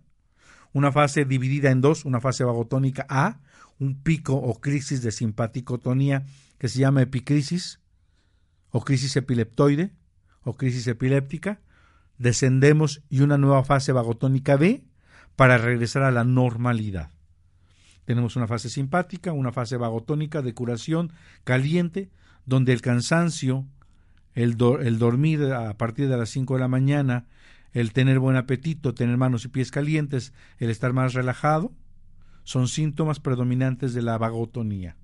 una 0.71 0.91
fase 0.91 1.25
dividida 1.25 1.69
en 1.69 1.81
dos, 1.81 2.05
una 2.05 2.19
fase 2.19 2.43
vagotónica 2.43 3.05
A, 3.09 3.39
un 3.79 4.01
pico 4.01 4.33
o 4.35 4.59
crisis 4.59 5.03
de 5.03 5.11
simpaticotonía 5.11 6.25
que 6.57 6.69
se 6.69 6.79
llama 6.79 7.01
epicrisis, 7.01 7.79
o 8.71 8.83
crisis 8.83 9.15
epileptoide, 9.15 9.91
o 10.41 10.55
crisis 10.55 10.87
epiléptica, 10.87 11.61
descendemos 12.17 13.03
y 13.09 13.21
una 13.21 13.37
nueva 13.37 13.63
fase 13.63 13.91
vagotónica 13.91 14.55
B 14.55 14.83
para 15.35 15.57
regresar 15.57 16.03
a 16.03 16.11
la 16.11 16.23
normalidad. 16.23 17.12
Tenemos 18.05 18.35
una 18.35 18.47
fase 18.47 18.69
simpática, 18.69 19.31
una 19.31 19.51
fase 19.51 19.77
vagotónica 19.77 20.41
de 20.41 20.53
curación 20.53 21.13
caliente, 21.43 22.09
donde 22.45 22.73
el 22.73 22.81
cansancio, 22.81 23.65
el, 24.33 24.57
el 24.81 24.99
dormir 24.99 25.43
a 25.53 25.77
partir 25.77 26.09
de 26.09 26.17
las 26.17 26.29
5 26.29 26.55
de 26.55 26.59
la 26.59 26.67
mañana, 26.67 27.25
el 27.71 27.91
tener 27.91 28.19
buen 28.19 28.35
apetito, 28.35 28.93
tener 28.93 29.17
manos 29.17 29.45
y 29.45 29.47
pies 29.47 29.71
calientes, 29.71 30.33
el 30.59 30.69
estar 30.69 30.93
más 30.93 31.13
relajado, 31.13 31.71
son 32.43 32.67
síntomas 32.67 33.19
predominantes 33.19 33.93
de 33.93 34.01
la 34.01 34.17
vagotonía. 34.17 34.95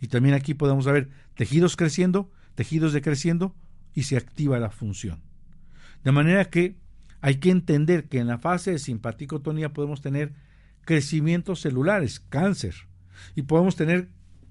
Y 0.00 0.08
también 0.08 0.34
aquí 0.34 0.54
podemos 0.54 0.86
ver 0.86 1.10
tejidos 1.34 1.76
creciendo, 1.76 2.30
tejidos 2.54 2.92
decreciendo 2.92 3.54
y 3.94 4.04
se 4.04 4.16
activa 4.16 4.58
la 4.58 4.70
función. 4.70 5.22
De 6.02 6.12
manera 6.12 6.44
que 6.46 6.76
hay 7.20 7.36
que 7.36 7.50
entender 7.50 8.08
que 8.08 8.18
en 8.18 8.26
la 8.26 8.38
fase 8.38 8.72
de 8.72 8.78
simpaticotonía 8.78 9.72
podemos 9.72 10.00
tener 10.00 10.32
crecimientos 10.84 11.60
celulares, 11.60 12.20
cáncer, 12.20 12.74
y 13.34 13.42
podemos 13.42 13.76
tener 13.76 14.08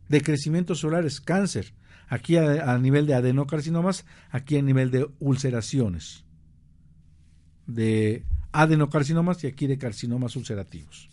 decrecimientos 0.10 0.80
celulares, 0.80 1.22
cáncer, 1.22 1.74
aquí 2.08 2.38
a, 2.38 2.72
a, 2.74 2.78
nivel 2.78 3.06
de 3.06 3.14
adenocarcinomas, 3.14 4.06
aquí 4.30 4.58
a 4.58 4.62
nivel 4.62 4.92
de 4.92 5.10
ulceraciones, 5.20 6.26
de 7.68 8.26
adenocarcinomas 8.52 9.44
y 9.44 9.48
aquí 9.48 9.68
de 9.68 9.78
carcinomas 9.78 10.36
ulcerativos. 10.36 11.10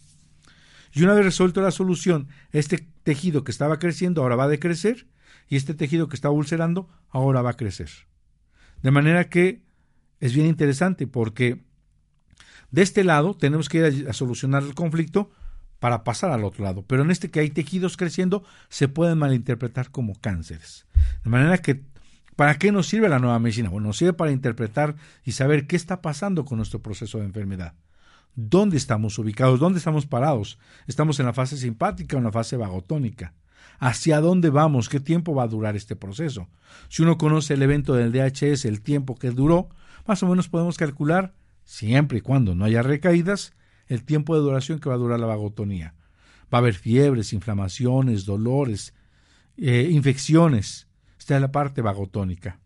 Y 0.93 1.03
una 1.03 1.15
vez 1.15 1.25
resuelto 1.25 1.61
la 1.61 1.71
solución, 1.71 2.29
este 2.51 2.89
tejido 3.03 3.45
que 3.45 3.53
estaba 3.53 3.79
creciendo 3.79 4.23
ahora 4.23 4.37
va 4.37 4.45
a 4.45 4.49
decrecer 4.49 5.07
y 5.49 5.57
este 5.57 5.75
tejido 5.75 6.09
que 6.09 6.17
estaba 6.17 6.35
ulcerando 6.35 6.89
ahora 7.11 7.43
va 7.43 7.51
a 7.51 7.57
crecer. 7.57 7.91
De 8.83 8.91
manera 8.91 9.29
que 9.29 9.63
es 10.21 10.35
bien 10.35 10.47
interesante 10.47 11.07
porque 11.07 11.65
de 12.71 12.83
este 12.83 13.05
lado 13.05 13.35
tenemos 13.35 13.69
que 13.69 13.79
ir 13.79 14.09
a, 14.09 14.13
solucionar 14.13 14.63
el 14.63 14.75
conflicto 14.75 15.31
para 15.79 16.05
pasar 16.05 16.31
al 16.31 16.45
otro 16.45 16.65
lado. 16.65 16.85
Pero 16.87 17.03
en 17.03 17.11
este 17.11 17.31
que 17.31 17.41
hay 17.41 17.51
tejidos 17.51 17.97
creciendo 17.97 18.45
se 18.69 18.89
pueden 18.89 19.19
malinterpretar 19.19 19.91
como 19.91 20.15
cánceres. 20.21 20.87
De 21.25 21.31
manera 21.31 21.59
que, 21.59 21.83
¿para 22.37 22.59
qué 22.59 22.73
nos 22.73 22.87
sirve 22.87 23.09
la 23.09 23.19
nueva 23.19 23.39
medicina? 23.39 23.71
Bueno, 23.71 23.89
nos 23.89 23.97
sirve 23.97 24.13
para 24.13 24.33
interpretar 24.33 24.97
y 25.25 25.33
saber 25.33 25.67
qué 25.67 25.77
está 25.77 26.03
pasando 26.03 26.45
con 26.45 26.59
nuestro 26.59 26.83
proceso 26.83 27.19
de 27.19 27.25
enfermedad. 27.25 27.75
¿Dónde 28.35 28.77
estamos 28.77 29.19
ubicados? 29.19 29.59
¿Dónde 29.59 29.79
estamos 29.79 30.07
parados? 30.07 30.59
¿Estamos 30.87 31.19
en 31.19 31.27
la 31.27 31.33
fase 31.33 31.57
simpática 31.57 32.17
o 32.17 32.19
en 32.19 32.25
la 32.25 32.33
fase 32.33 32.57
vagotónica? 32.57 33.35
¿Hacia 33.81 34.21
dónde 34.21 34.51
vamos? 34.51 34.89
¿Qué 34.89 35.01
tiempo 35.01 35.35
va 35.35 35.45
a 35.45 35.49
durar 35.49 35.77
este 35.77 35.97
proceso? 35.97 36.49
Si 36.89 37.03
uno 37.03 37.19
conoce 37.19 37.55
el 37.55 37.63
evento 37.63 37.95
del 37.95 38.13
DHS, 38.13 38.65
el 38.65 38.81
tiempo 38.83 39.17
que 39.17 39.31
duró, 39.31 39.71
más 40.07 40.23
o 40.23 40.29
menos 40.29 40.49
podemos 40.49 40.77
calcular, 40.77 41.33
siempre 41.69 42.19
y 42.19 42.21
cuando 42.23 42.55
no 42.55 42.65
haya 42.65 42.83
recaídas, 42.83 43.53
el 43.89 44.03
tiempo 44.03 44.35
de 44.35 44.41
duración 44.41 44.79
que 44.79 44.89
va 44.89 44.95
a 44.95 44.99
durar 44.99 45.21
la 45.21 45.27
vagotonía. 45.27 45.95
Va 46.53 46.59
a 46.59 46.61
haber 46.63 46.73
fiebres, 46.73 47.35
inflamaciones, 47.35 48.25
dolores, 48.25 48.95
eh, 49.59 49.87
infecciones. 49.92 50.88
Esta 51.19 51.37
es 51.37 51.42
la 51.42 51.53
parte 51.53 51.83
vagotónica. 51.83 52.59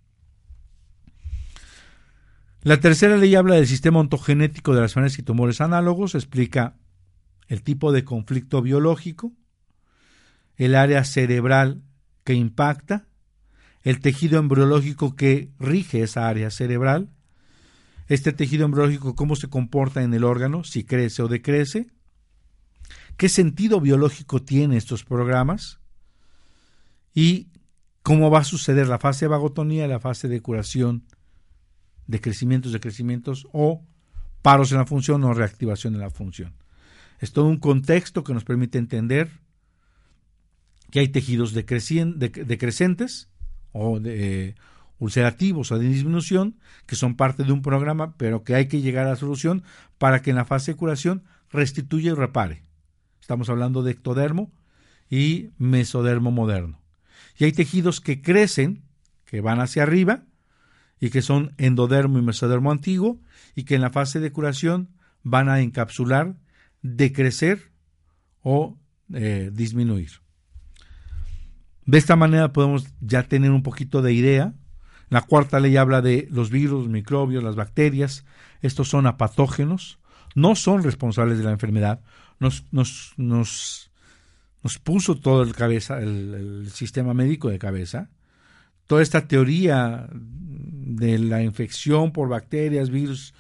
La 2.63 2.79
tercera 2.79 3.17
ley 3.17 3.35
habla 3.35 3.57
del 3.57 3.67
sistema 3.67 3.99
ontogenético 3.99 4.73
de 4.73 4.83
las 4.83 4.93
enfermedades 4.93 5.19
y 5.19 5.25
tumores 5.25 5.61
análogos, 5.61 6.15
explica 6.15 6.77
el 7.49 7.65
tipo 7.65 7.91
de 7.91 8.05
conflicto 8.05 8.63
biológico, 8.63 9.33
el 10.57 10.77
área 10.77 11.03
cerebral 11.03 11.83
que 12.23 12.35
impacta, 12.35 13.09
el 13.83 13.99
tejido 13.99 14.39
embriológico 14.39 15.17
que 15.17 15.51
rige 15.59 16.03
esa 16.05 16.29
área 16.29 16.51
cerebral, 16.51 17.11
este 18.15 18.35
tejido 18.35 18.67
embriológico 18.67 19.15
cómo 19.15 19.37
se 19.37 19.49
comporta 19.49 20.03
en 20.03 20.13
el 20.13 20.25
órgano, 20.25 20.65
si 20.65 20.85
crece 20.85 21.23
o 21.23 21.29
decrece, 21.29 21.87
qué 23.17 23.31
sentido 23.31 23.81
biológico 23.81 24.43
tiene 24.43 24.77
estos 24.77 25.03
programas 25.03 25.81
y 27.15 27.49
cómo 28.03 28.31
va 28.31 28.41
a 28.41 28.45
suceder 28.45 28.87
la 28.87 28.99
fase 28.99 29.25
de 29.25 29.31
vagotonía 29.31 29.89
la 29.89 29.99
fase 29.99 30.29
de 30.29 30.43
curación 30.43 31.07
de 32.07 32.21
crecimientos, 32.21 32.73
de 32.73 32.81
crecimientos 32.81 33.47
o 33.53 33.83
paros 34.43 34.73
en 34.73 34.79
la 34.79 34.87
función 34.87 35.25
o 35.25 35.33
reactivación 35.33 35.95
de 35.95 36.01
la 36.01 36.11
función. 36.11 36.55
Es 37.19 37.33
todo 37.33 37.47
un 37.47 37.59
contexto 37.59 38.25
que 38.25 38.35
nos 38.35 38.45
permite 38.45 38.77
entender 38.77 39.31
que 40.91 41.01
hay 41.01 41.09
tejidos 41.09 41.55
decrecentes 41.55 43.31
o 43.73 44.01
de, 44.01 44.55
ulcerativos 45.03 45.73
o 45.73 45.79
de 45.79 45.89
disminución 45.89 46.55
que 46.87 46.95
son 46.95 47.17
parte 47.17 47.43
de 47.43 47.53
un 47.53 47.61
programa, 47.61 48.17
pero 48.17 48.45
que 48.45 48.55
hay 48.55 48.69
que 48.69 48.81
llegar 48.81 49.07
a 49.07 49.11
la 49.11 49.17
solución 49.17 49.65
para 49.99 50.23
que 50.23 50.31
en 50.31 50.37
la 50.37 50.45
fase 50.45 50.73
de 50.73 50.77
curación 50.77 51.25
restituya 51.51 52.13
y 52.13 52.15
repare. 52.15 52.63
Estamos 53.21 53.49
hablando 53.49 53.83
de 53.83 53.91
ectodermo 53.91 54.53
y 55.11 55.51
mesodermo 55.59 56.31
moderno. 56.31 56.81
Y 57.37 57.45
hay 57.45 57.53
tejidos 57.53 58.01
que 58.01 58.23
crecen, 58.23 58.85
que 59.25 59.41
van 59.41 59.61
hacia 59.61 59.83
arriba, 59.83 60.23
y 61.01 61.11
que 61.11 61.21
son 61.21 61.53
endodermo 61.59 62.21
y 62.21 62.23
mesodermo 62.23 62.71
antiguo 62.71 63.21
y 63.57 63.65
que 63.65 63.75
en 63.75 63.81
la 63.81 63.91
fase 63.91 64.21
de 64.21 64.31
curación 64.31 64.91
van 65.25 65.49
a 65.49 65.61
encapsular, 65.61 66.37
decrecer 66.81 67.73
o 68.41 68.79
eh, 69.13 69.51
disminuir. 69.53 70.11
De 71.87 71.99
esta 71.99 72.15
manera 72.15 72.53
podemos 72.53 72.87
ya 73.01 73.25
tener 73.25 73.51
un 73.51 73.65
poquito 73.65 74.01
de 74.01 74.13
idea. 74.13 74.55
La 75.13 75.23
cuarta 75.23 75.61
ley 75.61 75.77
habla 75.77 76.01
de 76.01 76.27
los 76.31 76.51
virus, 76.51 76.85
los 76.85 76.89
microbios, 76.89 77.45
las 77.45 77.57
bacterias. 77.57 78.25
Estos 78.61 78.89
son 78.89 79.07
apatógenos, 79.07 79.99
no 80.35 80.57
son 80.57 80.83
responsables 80.83 81.39
de 81.39 81.45
la 81.45 81.51
enfermedad. 81.51 82.01
Nos, 82.41 82.65
nos, 82.73 83.13
nos, 83.17 83.91
nos 84.63 84.79
puso 84.79 85.17
todo 85.17 85.43
el, 85.43 85.55
cabeza, 85.55 85.99
el 86.01 86.71
sistema 86.73 87.15
médico 87.15 87.51
de 87.51 87.59
cabeza 87.59 88.11
toda 88.93 89.03
esta 89.03 89.27
teoría 89.27 90.07
de 90.13 91.19
la 91.19 91.43
infección 91.43 92.13
por 92.13 92.29
bacterias, 92.29 92.91
virus, 92.91 93.33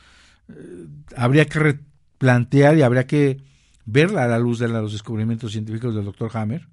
eh, 0.48 0.86
habría 1.14 1.44
que 1.44 1.58
replantear 1.58 2.76
y 2.78 2.82
habría 2.82 3.06
que 3.06 3.42
verla 3.84 4.24
a 4.24 4.28
la 4.28 4.38
luz 4.38 4.58
de 4.58 4.68
los 4.68 4.92
descubrimientos 4.92 5.52
científicos 5.52 5.94
del 5.94 6.06
doctor 6.06 6.30
Hammer 6.34 6.68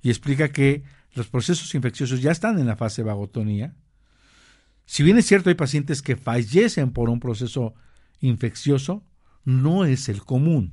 y 0.00 0.10
explica 0.10 0.50
que 0.50 0.84
los 1.14 1.26
procesos 1.26 1.74
infecciosos 1.74 2.22
ya 2.22 2.30
están 2.30 2.60
en 2.60 2.68
la 2.68 2.76
fase 2.76 3.02
vagotonía. 3.02 3.74
Si 4.90 5.04
bien 5.04 5.16
es 5.18 5.26
cierto 5.26 5.50
hay 5.50 5.54
pacientes 5.54 6.02
que 6.02 6.16
fallecen 6.16 6.90
por 6.90 7.10
un 7.10 7.20
proceso 7.20 7.74
infeccioso, 8.20 9.04
no 9.44 9.84
es 9.84 10.08
el 10.08 10.24
común. 10.24 10.72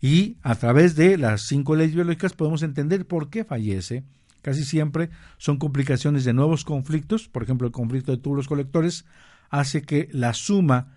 Y 0.00 0.38
a 0.40 0.54
través 0.54 0.96
de 0.96 1.18
las 1.18 1.42
cinco 1.42 1.76
leyes 1.76 1.94
biológicas 1.94 2.32
podemos 2.32 2.62
entender 2.62 3.06
por 3.06 3.28
qué 3.28 3.44
fallece 3.44 4.04
casi 4.40 4.64
siempre 4.64 5.10
son 5.36 5.58
complicaciones 5.58 6.24
de 6.24 6.32
nuevos 6.32 6.64
conflictos, 6.64 7.28
por 7.28 7.42
ejemplo 7.42 7.66
el 7.66 7.74
conflicto 7.74 8.10
de 8.10 8.16
túbulos 8.16 8.48
colectores, 8.48 9.04
hace 9.50 9.82
que 9.82 10.08
la 10.12 10.32
suma 10.32 10.96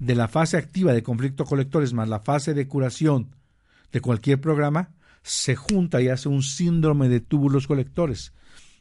de 0.00 0.16
la 0.16 0.26
fase 0.26 0.56
activa 0.56 0.92
de 0.92 1.04
conflicto 1.04 1.44
colectores 1.44 1.92
más 1.92 2.08
la 2.08 2.18
fase 2.18 2.52
de 2.52 2.66
curación 2.66 3.36
de 3.92 4.00
cualquier 4.00 4.40
programa 4.40 4.88
se 5.22 5.54
junta 5.54 6.02
y 6.02 6.08
hace 6.08 6.28
un 6.28 6.42
síndrome 6.42 7.08
de 7.08 7.20
túbulos 7.20 7.68
colectores 7.68 8.32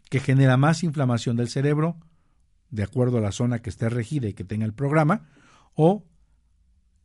que 0.10 0.20
genera 0.20 0.58
más 0.58 0.84
inflamación 0.84 1.36
del 1.36 1.50
cerebro, 1.50 1.96
de 2.70 2.84
acuerdo 2.84 3.18
a 3.18 3.22
la 3.22 3.32
zona 3.32 3.60
que 3.60 3.70
esté 3.70 3.90
regida 3.90 4.28
y 4.28 4.34
que 4.34 4.44
tenga 4.44 4.66
el 4.66 4.74
programa, 4.74 5.28
o 5.76 6.06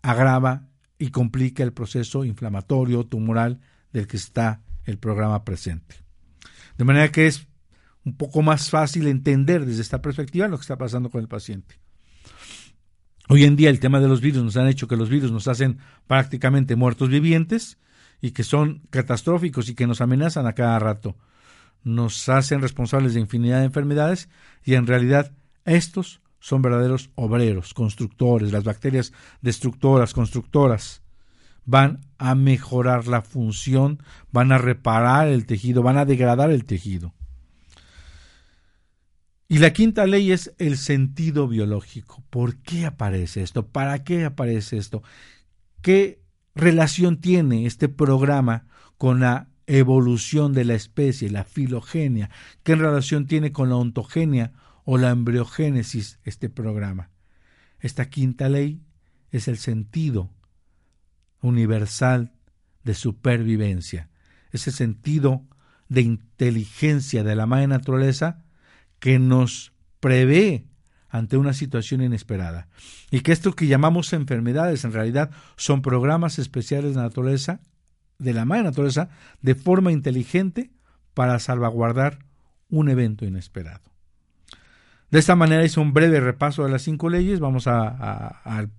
agrava 0.03 0.69
y 0.99 1.11
complica 1.11 1.63
el 1.63 1.73
proceso 1.73 2.25
inflamatorio 2.25 3.05
tumoral 3.05 3.61
del 3.93 4.07
que 4.07 4.17
está 4.17 4.63
el 4.85 4.99
programa 4.99 5.45
presente. 5.45 5.97
De 6.77 6.85
manera 6.85 7.11
que 7.11 7.27
es 7.27 7.47
un 8.05 8.17
poco 8.17 8.43
más 8.43 8.71
fácil 8.71 9.07
entender 9.07 9.65
desde 9.65 9.83
esta 9.83 10.03
perspectiva 10.03 10.49
lo 10.49 10.59
que 10.59 10.63
está 10.63 10.77
pasando 10.77 11.11
con 11.11 11.21
el 11.21 11.29
paciente. 11.29 11.81
Hoy 13.29 13.45
en 13.45 13.57
día 13.57 13.71
el 13.71 13.81
tema 13.81 14.01
de 14.01 14.09
los 14.09 14.21
virus 14.21 14.45
nos 14.45 14.57
han 14.57 14.69
hecho 14.69 14.87
que 14.87 14.97
los 14.97 15.09
virus 15.09 15.33
nos 15.33 15.49
hacen 15.49 15.79
prácticamente 16.07 16.77
muertos 16.77 17.09
vivientes 17.09 17.79
y 18.21 18.33
que 18.33 18.43
son 18.43 18.83
catastróficos 18.91 19.69
y 19.69 19.75
que 19.75 19.87
nos 19.87 20.01
amenazan 20.01 20.47
a 20.47 20.53
cada 20.53 20.79
rato. 20.79 21.17
nos 21.83 22.31
hacen 22.31 22.63
responsables 22.63 23.13
de 23.13 23.21
infinidad 23.21 23.59
de 23.59 23.67
enfermedades 23.67 24.31
y 24.65 24.73
en 24.75 24.87
realidad 24.87 25.33
estos 25.65 26.21
son 26.41 26.63
verdaderos 26.63 27.11
obreros, 27.15 27.73
constructores, 27.73 28.53
las 28.53 28.65
bacterias 28.65 29.13
destructoras, 29.41 30.13
constructoras, 30.13 31.03
van 31.65 32.01
a 32.19 32.35
mejorar 32.35 33.07
la 33.07 33.23
función, 33.23 34.03
van 34.31 34.53
a 34.53 34.59
reparar 34.59 35.29
el 35.29 35.47
tejido, 35.47 35.83
van 35.83 35.97
a 35.97 36.05
degradar 36.05 36.51
el 36.51 36.65
tejido. 36.65 37.15
Y 39.49 39.59
la 39.59 39.73
quinta 39.73 40.07
ley 40.07 40.33
es 40.33 40.55
el 40.59 40.77
sentido 40.77 41.49
biológico. 41.49 42.25
¿Por 42.31 42.57
qué 42.57 42.87
aparece 42.87 43.43
esto? 43.43 43.67
¿Para 43.67 44.03
qué 44.03 44.25
aparece 44.25 44.79
esto? 44.79 45.03
¿Qué 45.81 46.23
relación 46.55 47.21
tiene 47.21 47.67
este 47.67 47.89
programa 47.89 48.67
con 48.97 49.21
la 49.21 49.49
evolución 49.67 50.53
de 50.53 50.65
la 50.65 50.75
especie, 50.75 51.31
la 51.31 51.45
filogenia? 51.45 52.31
¿Qué 52.63 52.75
relación 52.75 53.27
tiene 53.27 53.53
con 53.53 53.69
la 53.69 53.77
ontogenia 53.77 54.53
o 54.85 54.99
la 54.99 55.11
embriogénesis 55.11 56.19
este 56.25 56.49
programa? 56.49 57.11
Esta 57.81 58.09
quinta 58.09 58.49
ley 58.49 58.83
es 59.31 59.49
el 59.49 59.59
sentido 59.59 60.31
universal 61.41 62.33
de 62.83 62.95
supervivencia, 62.95 64.09
ese 64.53 64.71
sentido 64.71 65.47
de 65.89 66.03
inteligencia 66.03 67.25
de 67.25 67.37
la 67.37 67.47
madre 67.47 67.67
naturaleza 67.67 68.45
que 68.99 69.19
nos 69.19 69.73
prevé 70.01 70.67
ante 71.09 71.37
una 71.37 71.53
situación 71.53 72.03
inesperada. 72.03 72.69
Y 73.11 73.21
que 73.21 73.33
esto 73.33 73.53
que 73.53 73.67
llamamos 73.67 74.13
enfermedades 74.13 74.85
en 74.85 74.93
realidad 74.93 75.31
son 75.57 75.83
programas 75.83 76.39
especiales 76.39 76.95
de 76.95 77.03
naturaleza, 77.03 77.61
de 78.19 78.33
la 78.33 78.45
madre 78.45 78.65
naturaleza, 78.65 79.11
de 79.41 79.55
forma 79.55 79.93
inteligente 79.93 80.73
para 81.15 81.39
salvaguardar 81.39 82.19
un 82.69 82.89
evento 82.89 83.25
inesperado. 83.25 83.94
De 85.15 85.21
esta 85.21 85.37
manera 85.37 85.65
hice 85.65 85.79
un 85.79 85.93
breve 85.93 86.19
repaso 86.19 86.65
de 86.65 86.71
las 86.71 86.83
cinco 86.83 87.09
leyes. 87.09 87.39
Vamos 87.39 87.69
al 87.69 88.73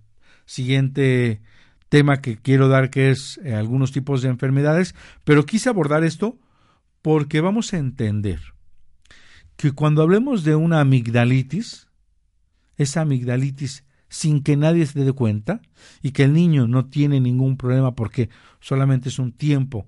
siguiente 0.46 1.42
tema 1.88 2.20
que 2.20 2.36
quiero 2.36 2.68
dar, 2.68 2.90
que 2.90 3.10
es 3.10 3.40
eh, 3.46 3.56
algunos 3.56 3.94
tipos 3.94 4.22
de 4.22 4.28
enfermedades, 4.28 4.96
pero 5.24 5.46
quise 5.46 5.70
abordar 5.70 6.04
esto 6.04 6.38
porque 7.02 7.40
vamos 7.40 7.74
a 7.74 7.78
entender 7.78 8.42
que 9.56 9.72
cuando 9.72 10.02
hablemos 10.02 10.44
de 10.44 10.56
una 10.56 10.82
amigdalitis, 10.82 11.88
esa 12.76 13.00
amigdalitis 13.00 13.86
sin 14.10 14.44
que 14.44 14.58
nadie 14.58 14.86
se 14.88 15.06
dé 15.06 15.14
cuenta 15.14 15.62
y 16.02 16.12
que 16.12 16.24
el 16.24 16.34
niño 16.34 16.68
no 16.68 16.88
tiene 16.88 17.22
ningún 17.22 17.56
problema 17.56 17.96
porque 17.96 18.30
solamente 18.60 19.08
es 19.08 19.20
un 19.20 19.32
tiempo 19.32 19.88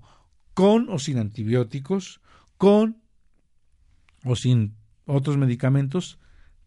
con 0.54 0.88
o 0.88 0.98
sin 0.98 1.18
antibióticos, 1.18 2.22
con 2.56 3.02
o 4.24 4.34
sin 4.34 4.76
otros 5.04 5.36
medicamentos, 5.36 6.18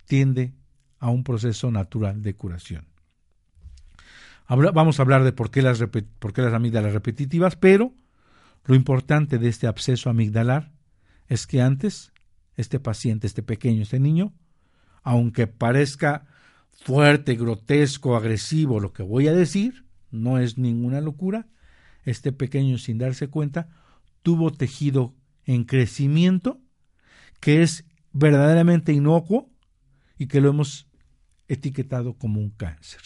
tiende 0.05 0.53
a 0.99 1.09
un 1.09 1.23
proceso 1.23 1.71
natural 1.71 2.21
de 2.21 2.35
curación. 2.35 2.85
vamos 4.47 4.99
a 4.99 5.01
hablar 5.01 5.23
de 5.23 5.33
por 5.33 5.49
qué, 5.49 5.61
las, 5.61 5.83
por 6.19 6.33
qué 6.33 6.41
las 6.41 6.53
amígdalas 6.53 6.93
repetitivas, 6.93 7.55
pero 7.55 7.93
lo 8.65 8.75
importante 8.75 9.37
de 9.37 9.49
este 9.49 9.67
absceso 9.67 10.09
amigdalar 10.09 10.71
es 11.27 11.47
que 11.47 11.61
antes 11.61 12.11
este 12.55 12.79
paciente, 12.79 13.27
este 13.27 13.43
pequeño, 13.43 13.81
este 13.81 13.99
niño, 13.99 14.33
aunque 15.03 15.47
parezca 15.47 16.27
fuerte, 16.71 17.35
grotesco, 17.35 18.15
agresivo 18.15 18.79
lo 18.79 18.93
que 18.93 19.03
voy 19.03 19.27
a 19.27 19.33
decir, 19.33 19.85
no 20.11 20.37
es 20.37 20.57
ninguna 20.57 21.01
locura, 21.01 21.47
este 22.03 22.31
pequeño 22.31 22.77
sin 22.77 22.97
darse 22.97 23.27
cuenta 23.27 23.69
tuvo 24.23 24.51
tejido 24.51 25.13
en 25.45 25.63
crecimiento 25.63 26.59
que 27.39 27.63
es 27.63 27.85
verdaderamente 28.13 28.93
inocuo 28.93 29.50
y 30.21 30.27
que 30.27 30.39
lo 30.39 30.49
hemos 30.49 30.87
etiquetado 31.47 32.13
como 32.13 32.39
un 32.39 32.51
cáncer. 32.51 33.01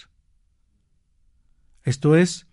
Esto 1.84 2.18
es 2.18 2.46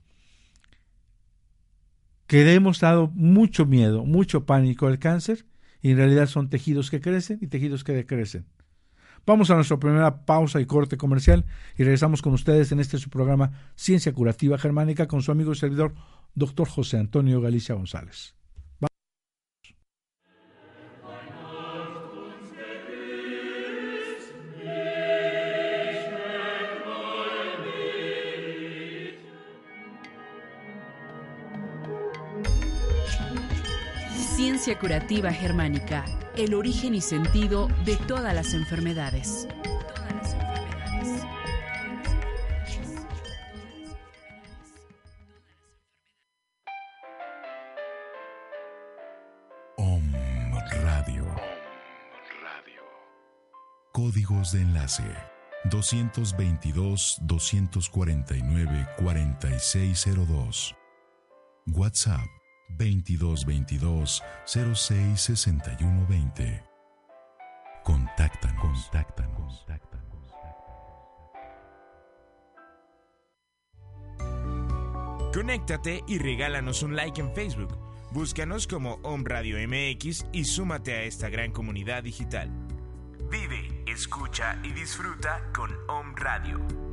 que 2.28 2.44
le 2.44 2.54
hemos 2.54 2.78
dado 2.78 3.08
mucho 3.08 3.66
miedo, 3.66 4.04
mucho 4.04 4.46
pánico 4.46 4.86
al 4.86 5.00
cáncer 5.00 5.46
y 5.80 5.90
en 5.90 5.96
realidad 5.96 6.28
son 6.28 6.48
tejidos 6.48 6.90
que 6.90 7.00
crecen 7.00 7.40
y 7.40 7.48
tejidos 7.48 7.82
que 7.82 7.92
decrecen. 7.92 8.46
Vamos 9.26 9.50
a 9.50 9.56
nuestra 9.56 9.80
primera 9.80 10.26
pausa 10.26 10.60
y 10.60 10.66
corte 10.66 10.96
comercial 10.96 11.44
y 11.76 11.82
regresamos 11.82 12.22
con 12.22 12.32
ustedes 12.32 12.70
en 12.70 12.78
este 12.78 12.98
su 12.98 13.10
programa 13.10 13.72
Ciencia 13.74 14.12
Curativa 14.12 14.58
Germánica 14.58 15.08
con 15.08 15.22
su 15.22 15.32
amigo 15.32 15.50
y 15.50 15.56
servidor, 15.56 15.92
doctor 16.36 16.68
José 16.68 16.98
Antonio 16.98 17.40
Galicia 17.40 17.74
González. 17.74 18.36
Ciencia 34.62 34.78
Curativa 34.78 35.32
Germánica, 35.32 36.04
el 36.36 36.54
origen 36.54 36.94
y 36.94 37.00
sentido 37.00 37.66
de 37.84 37.96
todas 37.96 38.32
las 38.32 38.54
enfermedades. 38.54 39.48
Om 49.76 50.12
Radio. 50.84 51.24
Radio. 52.40 52.82
Códigos 53.90 54.52
de 54.52 54.60
enlace 54.60 55.02
222 55.64 57.18
249 57.22 58.86
4602. 58.96 60.76
WhatsApp 61.66 62.41
2222 62.68 64.22
066120. 64.46 66.62
Contáctanos. 67.84 68.84
Contáctanos. 68.84 69.32
Conéctate 75.32 76.04
y 76.06 76.18
regálanos 76.18 76.82
un 76.82 76.94
like 76.94 77.20
en 77.20 77.34
Facebook. 77.34 77.78
Búscanos 78.12 78.66
como 78.66 79.00
Om 79.02 79.24
Radio 79.24 79.56
MX 79.66 80.26
y 80.30 80.44
súmate 80.44 80.92
a 80.92 81.02
esta 81.04 81.30
gran 81.30 81.52
comunidad 81.52 82.02
digital. 82.02 82.50
Vive, 83.30 83.82
escucha 83.86 84.58
y 84.62 84.72
disfruta 84.72 85.42
con 85.54 85.70
Om 85.88 86.14
Radio. 86.16 86.91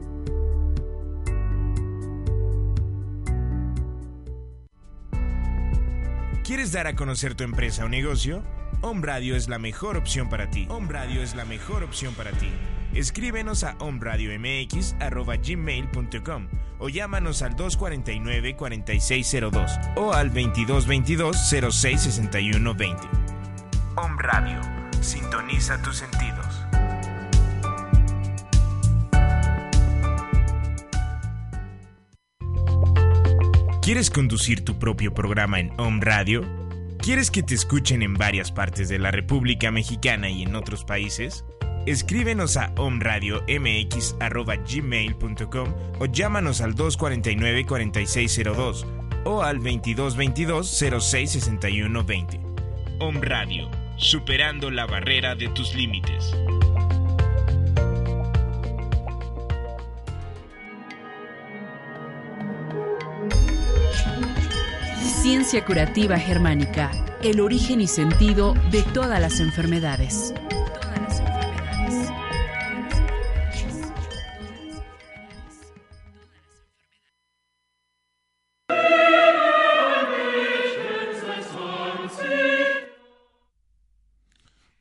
¿Quieres 6.49 6.71
dar 6.71 6.87
a 6.87 6.95
conocer 6.95 7.35
tu 7.35 7.43
empresa 7.43 7.85
o 7.85 7.89
negocio? 7.89 8.41
Home 8.81 9.05
Radio 9.05 9.35
es 9.35 9.49
la 9.49 9.59
mejor 9.59 9.97
opción 9.97 10.29
para 10.29 10.49
ti. 10.49 10.65
Home 10.71 10.89
es 11.21 11.35
la 11.35 11.45
mejor 11.45 11.83
opción 11.83 12.15
para 12.15 12.31
ti. 12.31 12.49
Escríbenos 12.91 13.63
a 13.63 13.75
omradiomx.gmail.com 13.77 16.47
o 16.79 16.89
llámanos 16.89 17.43
al 17.43 17.55
249-4602 17.55 19.93
o 19.95 20.11
al 20.11 20.33
2222-066120. 20.33 22.97
Home 23.95 24.15
Radio. 24.17 24.59
Sintoniza 25.01 25.79
tus 25.83 25.97
sentidos. 25.97 26.38
¿Quieres 33.89 34.11
conducir 34.11 34.63
tu 34.63 34.77
propio 34.77 35.15
programa 35.15 35.59
en 35.59 35.71
Home 35.79 36.01
Radio? 36.03 36.45
¿Quieres 36.99 37.31
que 37.31 37.41
te 37.41 37.55
escuchen 37.55 38.03
en 38.03 38.13
varias 38.13 38.51
partes 38.51 38.87
de 38.87 38.99
la 38.99 39.09
República 39.09 39.71
Mexicana 39.71 40.29
y 40.29 40.43
en 40.43 40.55
otros 40.55 40.85
países? 40.85 41.43
Escríbenos 41.87 42.55
a 42.55 42.71
omradiomx.gmail.com 42.77 45.73
o 45.99 46.05
llámanos 46.05 46.61
al 46.61 46.75
249-4602 46.75 48.85
o 49.25 49.41
al 49.41 49.59
2222-066120. 49.59 52.39
Home 52.99 53.21
Radio, 53.23 53.71
superando 53.97 54.69
la 54.69 54.85
barrera 54.85 55.33
de 55.33 55.49
tus 55.49 55.73
límites. 55.73 56.31
Ciencia 65.29 65.63
Curativa 65.63 66.17
Germánica, 66.17 66.89
el 67.21 67.39
origen 67.39 67.81
y 67.81 67.85
sentido 67.85 68.55
de 68.71 68.81
todas 68.81 69.21
las 69.21 69.39
enfermedades. 69.39 70.33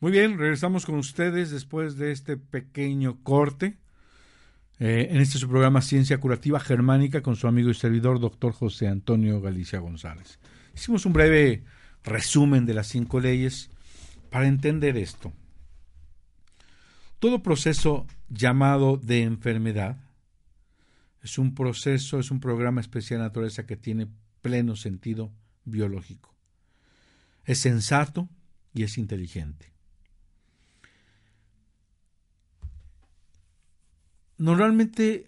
Muy 0.00 0.12
bien, 0.12 0.38
regresamos 0.38 0.86
con 0.86 0.94
ustedes 0.94 1.50
después 1.50 1.98
de 1.98 2.10
este 2.10 2.38
pequeño 2.38 3.22
corte. 3.22 3.76
Eh, 4.80 5.08
en 5.10 5.20
este 5.20 5.38
su 5.38 5.48
programa 5.48 5.82
Ciencia 5.82 6.18
Curativa 6.18 6.60
Germánica 6.60 7.20
con 7.20 7.34
su 7.34 7.48
amigo 7.48 7.70
y 7.70 7.74
servidor, 7.74 8.20
doctor 8.20 8.52
José 8.52 8.86
Antonio 8.86 9.40
Galicia 9.40 9.80
González. 9.80 10.38
Hicimos 10.74 11.04
un 11.04 11.12
breve 11.12 11.64
resumen 12.04 12.64
de 12.64 12.74
las 12.74 12.86
cinco 12.86 13.18
leyes 13.18 13.70
para 14.30 14.46
entender 14.46 14.96
esto. 14.96 15.32
Todo 17.18 17.42
proceso 17.42 18.06
llamado 18.28 18.96
de 18.96 19.22
enfermedad 19.22 19.96
es 21.22 21.38
un 21.38 21.56
proceso, 21.56 22.20
es 22.20 22.30
un 22.30 22.38
programa 22.38 22.80
especial 22.80 23.18
de 23.18 23.24
naturaleza 23.26 23.66
que 23.66 23.76
tiene 23.76 24.06
pleno 24.42 24.76
sentido 24.76 25.32
biológico. 25.64 26.32
Es 27.44 27.58
sensato 27.58 28.28
y 28.72 28.84
es 28.84 28.96
inteligente. 28.96 29.72
Normalmente, 34.38 35.26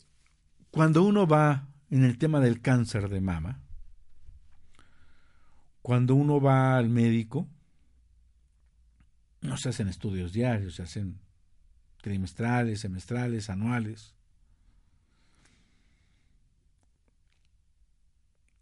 cuando 0.71 1.03
uno 1.03 1.27
va 1.27 1.69
en 1.91 2.05
el 2.05 2.17
tema 2.17 2.41
del 2.41 2.61
cáncer 2.61 3.09
de 3.09 3.21
mama, 3.21 3.61
cuando 5.83 6.15
uno 6.15 6.41
va 6.41 6.77
al 6.77 6.89
médico, 6.89 7.49
no 9.41 9.57
se 9.57 9.71
hacen 9.71 9.89
estudios 9.89 10.33
diarios, 10.33 10.77
se 10.77 10.83
hacen 10.83 11.19
trimestrales, 12.01 12.81
semestrales, 12.81 13.51
anuales. 13.51 14.15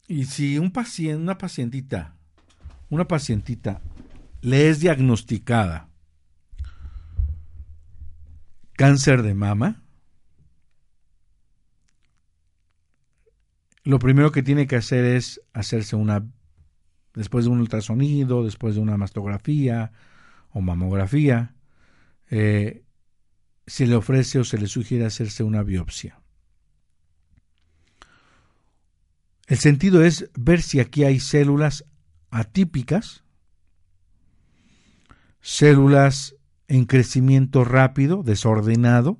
Y 0.06 0.24
si 0.24 0.58
un 0.58 0.72
paciente, 0.72 1.22
una 1.22 1.36
pacientita, 1.36 2.16
una 2.88 3.06
pacientita 3.06 3.82
le 4.40 4.70
es 4.70 4.80
diagnosticada 4.80 5.88
cáncer 8.78 9.22
de 9.22 9.34
mama, 9.34 9.82
lo 13.88 13.98
primero 13.98 14.32
que 14.32 14.42
tiene 14.42 14.66
que 14.66 14.76
hacer 14.76 15.02
es 15.06 15.40
hacerse 15.54 15.96
una, 15.96 16.26
después 17.14 17.46
de 17.46 17.50
un 17.50 17.60
ultrasonido, 17.60 18.44
después 18.44 18.74
de 18.74 18.82
una 18.82 18.98
mastografía 18.98 19.92
o 20.50 20.60
mamografía, 20.60 21.54
eh, 22.28 22.82
se 23.66 23.86
le 23.86 23.94
ofrece 23.94 24.40
o 24.40 24.44
se 24.44 24.58
le 24.58 24.66
sugiere 24.66 25.06
hacerse 25.06 25.42
una 25.42 25.62
biopsia. 25.62 26.20
El 29.46 29.56
sentido 29.56 30.04
es 30.04 30.28
ver 30.34 30.60
si 30.60 30.80
aquí 30.80 31.04
hay 31.04 31.18
células 31.18 31.86
atípicas, 32.28 33.24
células 35.40 36.36
en 36.66 36.84
crecimiento 36.84 37.64
rápido, 37.64 38.22
desordenado, 38.22 39.18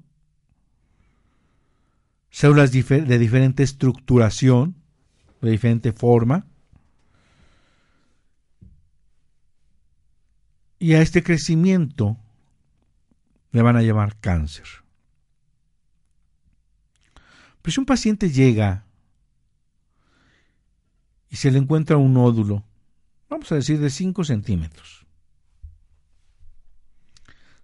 células 2.30 2.72
de 2.72 3.18
diferente 3.18 3.62
estructuración, 3.62 4.76
de 5.40 5.50
diferente 5.50 5.92
forma. 5.92 6.46
Y 10.78 10.94
a 10.94 11.02
este 11.02 11.22
crecimiento 11.22 12.16
le 13.52 13.62
van 13.62 13.76
a 13.76 13.82
llamar 13.82 14.16
cáncer. 14.20 14.66
Pues 17.62 17.76
un 17.78 17.84
paciente 17.84 18.30
llega 18.30 18.84
y 21.28 21.36
se 21.36 21.50
le 21.50 21.58
encuentra 21.58 21.96
un 21.96 22.14
nódulo, 22.14 22.64
vamos 23.28 23.50
a 23.52 23.56
decir 23.56 23.78
de 23.80 23.90
5 23.90 24.24
centímetros, 24.24 25.06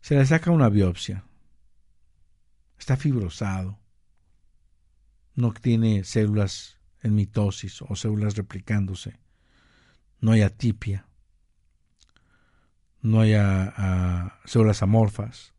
se 0.01 0.17
le 0.17 0.27
saca 0.27 0.51
una 0.51 0.69
biopsia, 0.69 1.25
está 2.79 2.97
fibrosado, 2.97 3.79
no 5.35 5.53
tiene 5.53 6.05
células 6.05 6.79
en 7.03 7.15
mitosis 7.15 7.83
o 7.83 7.97
células 7.97 8.37
replicándose, 8.37 9.19
no 10.21 10.33
hay 10.33 10.43
atipia, 10.43 11.07
no 13.03 13.21
hay 13.21 13.35
células 14.47 14.83
amorfas. 14.83 15.53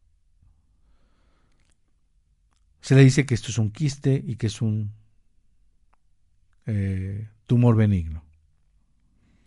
Se 2.82 2.96
le 2.96 3.04
dice 3.04 3.26
que 3.26 3.34
esto 3.34 3.50
es 3.50 3.58
un 3.58 3.72
quiste 3.72 4.24
y 4.26 4.36
que 4.36 4.48
es 4.48 4.62
un 4.62 4.94
eh, 6.66 7.30
tumor 7.46 7.76
benigno. 7.76 8.24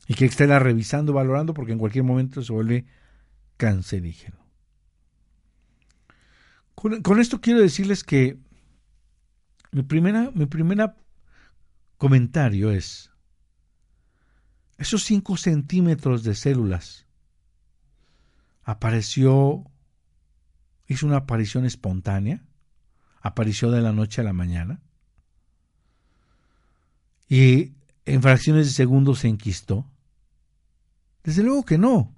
Y 0.06 0.14
que 0.14 0.24
esté 0.24 0.46
revisando, 0.58 1.12
valorando, 1.12 1.54
porque 1.54 1.72
en 1.72 1.78
cualquier 1.78 2.04
momento 2.04 2.42
se 2.42 2.52
vuelve 2.52 2.86
cancerígeno. 3.56 4.38
con 6.74 7.20
esto 7.20 7.40
quiero 7.40 7.60
decirles 7.60 8.04
que 8.04 8.38
mi 9.72 9.82
primera, 9.82 10.30
mi 10.34 10.46
primera 10.46 10.96
comentario 11.96 12.70
es, 12.70 13.10
esos 14.76 15.04
5 15.04 15.36
centímetros 15.36 16.22
de 16.22 16.34
células 16.34 17.06
apareció, 18.62 19.64
hizo 20.86 21.06
una 21.06 21.18
aparición 21.18 21.64
espontánea, 21.64 22.44
apareció 23.20 23.70
de 23.70 23.82
la 23.82 23.92
noche 23.92 24.20
a 24.20 24.24
la 24.24 24.32
mañana, 24.32 24.80
y 27.28 27.74
en 28.06 28.22
fracciones 28.22 28.66
de 28.66 28.72
segundos 28.72 29.20
se 29.20 29.28
enquistó. 29.28 29.90
Desde 31.22 31.42
luego 31.42 31.64
que 31.64 31.76
no. 31.76 32.14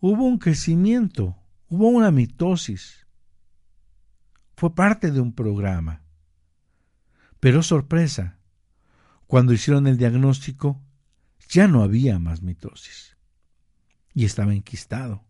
Hubo 0.00 0.24
un 0.24 0.38
crecimiento, 0.38 1.36
hubo 1.68 1.88
una 1.88 2.10
mitosis. 2.10 3.06
Fue 4.56 4.74
parte 4.74 5.10
de 5.10 5.20
un 5.20 5.34
programa. 5.34 6.01
Pero 7.42 7.64
sorpresa, 7.64 8.38
cuando 9.26 9.52
hicieron 9.52 9.88
el 9.88 9.96
diagnóstico 9.96 10.80
ya 11.48 11.66
no 11.66 11.82
había 11.82 12.20
más 12.20 12.40
mitosis 12.40 13.16
y 14.14 14.26
estaba 14.26 14.54
enquistado. 14.54 15.24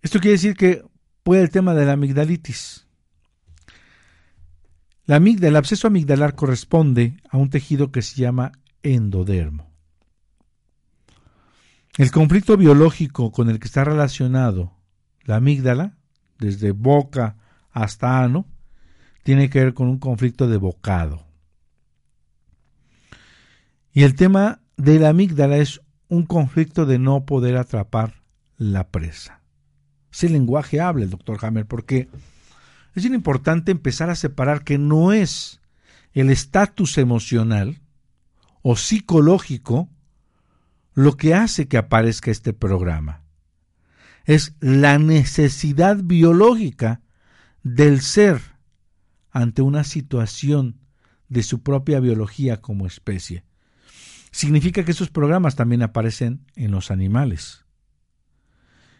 Esto 0.00 0.20
quiere 0.20 0.36
decir 0.38 0.56
que 0.56 0.82
puede 1.22 1.42
el 1.42 1.50
tema 1.50 1.74
de 1.74 1.84
la 1.84 1.92
amigdalitis. 1.92 2.86
La 5.04 5.16
amígdala, 5.16 5.48
el 5.48 5.56
absceso 5.56 5.86
amigdalar 5.88 6.34
corresponde 6.34 7.20
a 7.28 7.36
un 7.36 7.50
tejido 7.50 7.92
que 7.92 8.00
se 8.00 8.22
llama 8.22 8.52
endodermo. 8.82 9.70
El 11.98 12.10
conflicto 12.10 12.56
biológico 12.56 13.32
con 13.32 13.50
el 13.50 13.58
que 13.58 13.66
está 13.66 13.84
relacionado 13.84 14.72
la 15.24 15.36
amígdala, 15.36 15.98
desde 16.38 16.70
boca 16.70 17.36
hasta 17.82 18.22
ano, 18.22 18.46
tiene 19.22 19.50
que 19.50 19.64
ver 19.64 19.74
con 19.74 19.88
un 19.88 19.98
conflicto 19.98 20.48
de 20.48 20.56
bocado. 20.56 21.26
Y 23.92 24.04
el 24.04 24.14
tema 24.14 24.60
de 24.76 24.98
la 24.98 25.10
amígdala 25.10 25.56
es 25.58 25.80
un 26.08 26.24
conflicto 26.24 26.86
de 26.86 26.98
no 26.98 27.24
poder 27.26 27.56
atrapar 27.56 28.22
la 28.56 28.88
presa. 28.88 29.40
Ese 30.12 30.28
lenguaje 30.28 30.80
habla 30.80 31.04
el 31.04 31.10
doctor 31.10 31.38
Hammer 31.42 31.66
porque 31.66 32.08
es 32.94 33.04
importante 33.04 33.70
empezar 33.70 34.10
a 34.10 34.16
separar 34.16 34.64
que 34.64 34.78
no 34.78 35.12
es 35.12 35.60
el 36.12 36.30
estatus 36.30 36.98
emocional 36.98 37.80
o 38.62 38.76
psicológico 38.76 39.88
lo 40.94 41.16
que 41.16 41.34
hace 41.34 41.68
que 41.68 41.76
aparezca 41.76 42.30
este 42.30 42.52
programa. 42.52 43.22
Es 44.24 44.54
la 44.60 44.98
necesidad 44.98 45.98
biológica 46.02 47.00
del 47.62 48.00
ser 48.00 48.40
ante 49.30 49.62
una 49.62 49.84
situación 49.84 50.80
de 51.28 51.42
su 51.42 51.62
propia 51.62 52.00
biología 52.00 52.60
como 52.60 52.86
especie. 52.86 53.44
Significa 54.30 54.84
que 54.84 54.92
esos 54.92 55.10
programas 55.10 55.56
también 55.56 55.82
aparecen 55.82 56.44
en 56.54 56.70
los 56.70 56.90
animales. 56.90 57.64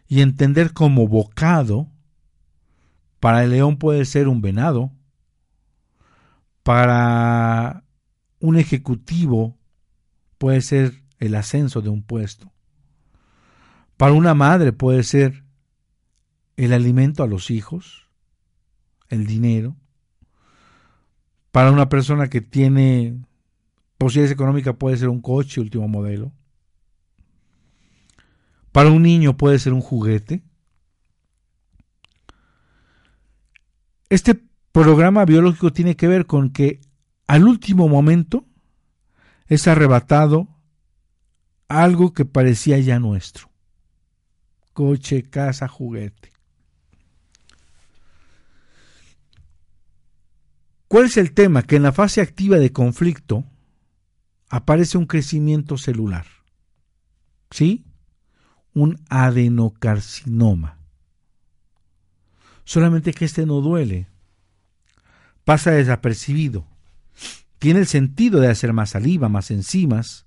Y 0.06 0.20
entender 0.20 0.72
como 0.72 1.06
bocado, 1.06 1.88
para 3.20 3.44
el 3.44 3.50
león 3.50 3.78
puede 3.78 4.04
ser 4.04 4.28
un 4.28 4.40
venado, 4.40 4.92
para 6.62 7.84
un 8.40 8.56
ejecutivo 8.56 9.58
puede 10.38 10.60
ser 10.60 11.02
el 11.18 11.34
ascenso 11.34 11.82
de 11.82 11.88
un 11.88 12.02
puesto, 12.02 12.52
para 13.96 14.12
una 14.12 14.34
madre 14.34 14.72
puede 14.72 15.02
ser 15.02 15.44
el 16.56 16.72
alimento 16.72 17.22
a 17.22 17.26
los 17.26 17.50
hijos, 17.50 18.07
el 19.08 19.26
dinero. 19.26 19.76
Para 21.50 21.72
una 21.72 21.88
persona 21.88 22.28
que 22.28 22.40
tiene 22.40 23.18
posibilidades 23.96 24.34
económicas 24.34 24.76
puede 24.76 24.96
ser 24.96 25.08
un 25.08 25.20
coche 25.20 25.60
último 25.60 25.88
modelo. 25.88 26.32
Para 28.72 28.90
un 28.90 29.02
niño 29.02 29.36
puede 29.36 29.58
ser 29.58 29.72
un 29.72 29.80
juguete. 29.80 30.42
Este 34.08 34.40
programa 34.72 35.24
biológico 35.24 35.72
tiene 35.72 35.96
que 35.96 36.06
ver 36.06 36.26
con 36.26 36.50
que 36.50 36.80
al 37.26 37.46
último 37.46 37.88
momento 37.88 38.46
es 39.46 39.66
arrebatado 39.66 40.48
algo 41.68 42.12
que 42.12 42.24
parecía 42.24 42.78
ya 42.78 42.98
nuestro. 42.98 43.50
Coche, 44.72 45.22
casa, 45.22 45.68
juguete. 45.68 46.37
¿Cuál 50.88 51.04
es 51.04 51.16
el 51.18 51.32
tema? 51.32 51.62
Que 51.62 51.76
en 51.76 51.82
la 51.82 51.92
fase 51.92 52.22
activa 52.22 52.56
de 52.56 52.72
conflicto 52.72 53.44
aparece 54.48 54.96
un 54.96 55.06
crecimiento 55.06 55.76
celular. 55.76 56.26
¿Sí? 57.50 57.84
Un 58.72 58.98
adenocarcinoma. 59.10 60.78
Solamente 62.64 63.12
que 63.12 63.26
este 63.26 63.44
no 63.46 63.60
duele. 63.60 64.08
Pasa 65.44 65.70
desapercibido. 65.70 66.66
Tiene 67.58 67.80
el 67.80 67.86
sentido 67.86 68.40
de 68.40 68.48
hacer 68.48 68.72
más 68.72 68.90
saliva, 68.90 69.28
más 69.28 69.50
enzimas, 69.50 70.26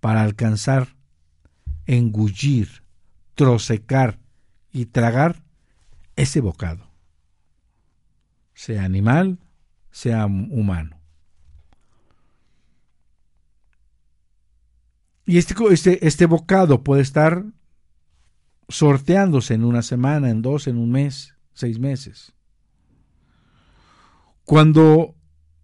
para 0.00 0.22
alcanzar, 0.22 0.96
engullir, 1.86 2.82
trocecar 3.34 4.18
y 4.72 4.86
tragar 4.86 5.42
ese 6.16 6.40
bocado, 6.40 6.88
sea 8.54 8.84
animal, 8.84 9.38
sea 9.96 10.26
humano. 10.26 11.00
Y 15.24 15.38
este, 15.38 15.54
este, 15.70 16.06
este 16.06 16.26
bocado 16.26 16.84
puede 16.84 17.00
estar 17.00 17.46
sorteándose 18.68 19.54
en 19.54 19.64
una 19.64 19.80
semana, 19.80 20.28
en 20.28 20.42
dos, 20.42 20.66
en 20.66 20.76
un 20.76 20.90
mes, 20.90 21.34
seis 21.54 21.78
meses. 21.78 22.34
Cuando 24.44 25.14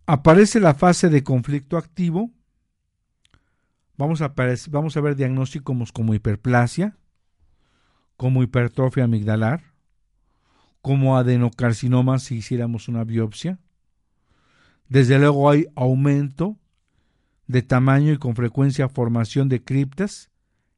aparece 0.07 0.61
la 0.61 0.73
fase 0.73 1.11
de 1.11 1.23
conflicto 1.23 1.77
activo, 1.77 2.31
vamos 3.99 4.23
a, 4.23 4.33
vamos 4.71 4.97
a 4.97 5.01
ver 5.03 5.15
diagnósticos 5.15 5.93
como 5.93 6.15
hiperplasia, 6.15 6.97
como 8.17 8.43
hipertrofia 8.43 9.05
amigdalar, 9.05 9.75
como 10.81 11.19
adenocarcinoma 11.19 12.19
si 12.19 12.37
hiciéramos 12.37 12.89
una 12.89 13.05
biopsia. 13.05 13.59
Desde 14.93 15.19
luego 15.19 15.49
hay 15.49 15.69
aumento 15.75 16.59
de 17.47 17.63
tamaño 17.63 18.13
y 18.13 18.19
con 18.19 18.37
frecuencia 18.37 18.91
formación 18.91 19.49
de 19.49 19.65
criptas 19.65 20.31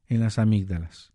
en 0.07 0.21
las 0.21 0.39
amígdalas. 0.39 1.11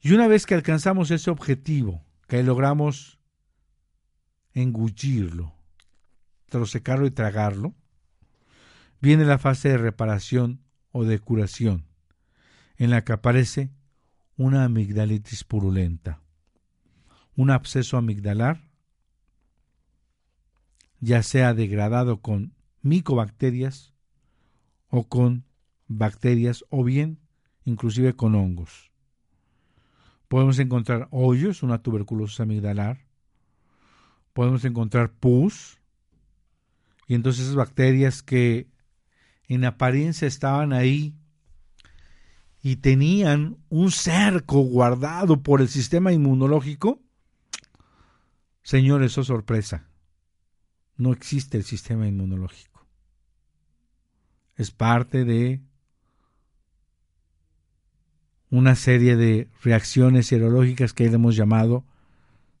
Y 0.00 0.12
una 0.12 0.26
vez 0.26 0.44
que 0.44 0.56
alcanzamos 0.56 1.12
ese 1.12 1.30
objetivo, 1.30 2.04
que 2.26 2.42
logramos 2.42 3.20
engullirlo, 4.54 5.54
trosecarlo 6.48 7.06
y 7.06 7.12
tragarlo, 7.12 7.72
viene 9.00 9.24
la 9.24 9.38
fase 9.38 9.68
de 9.68 9.78
reparación 9.78 10.64
o 10.90 11.04
de 11.04 11.20
curación, 11.20 11.86
en 12.76 12.90
la 12.90 13.04
que 13.04 13.12
aparece 13.12 13.70
una 14.36 14.64
amigdalitis 14.64 15.44
purulenta, 15.44 16.22
un 17.36 17.52
absceso 17.52 17.96
amigdalar, 17.96 18.65
ya 21.00 21.22
sea 21.22 21.54
degradado 21.54 22.20
con 22.20 22.54
micobacterias 22.82 23.94
o 24.88 25.08
con 25.08 25.44
bacterias 25.88 26.64
o 26.70 26.84
bien 26.84 27.18
inclusive 27.64 28.14
con 28.14 28.34
hongos. 28.34 28.90
Podemos 30.28 30.58
encontrar 30.58 31.08
hoyos, 31.10 31.62
una 31.62 31.82
tuberculosis 31.82 32.40
amigdalar, 32.40 33.04
podemos 34.32 34.64
encontrar 34.64 35.12
pus, 35.12 35.78
y 37.06 37.14
entonces 37.14 37.44
esas 37.44 37.54
bacterias 37.54 38.22
que 38.22 38.68
en 39.48 39.64
apariencia 39.64 40.26
estaban 40.26 40.72
ahí 40.72 41.14
y 42.62 42.76
tenían 42.76 43.58
un 43.68 43.92
cerco 43.92 44.60
guardado 44.60 45.42
por 45.42 45.60
el 45.60 45.68
sistema 45.68 46.12
inmunológico, 46.12 47.00
señores, 48.62 49.16
oh 49.18 49.24
sorpresa, 49.24 49.88
no 50.96 51.12
existe 51.12 51.58
el 51.58 51.64
sistema 51.64 52.06
inmunológico. 52.06 52.86
Es 54.56 54.70
parte 54.70 55.24
de 55.24 55.60
una 58.50 58.74
serie 58.74 59.16
de 59.16 59.48
reacciones 59.62 60.28
serológicas 60.28 60.92
que 60.92 61.06
hemos 61.06 61.36
llamado 61.36 61.84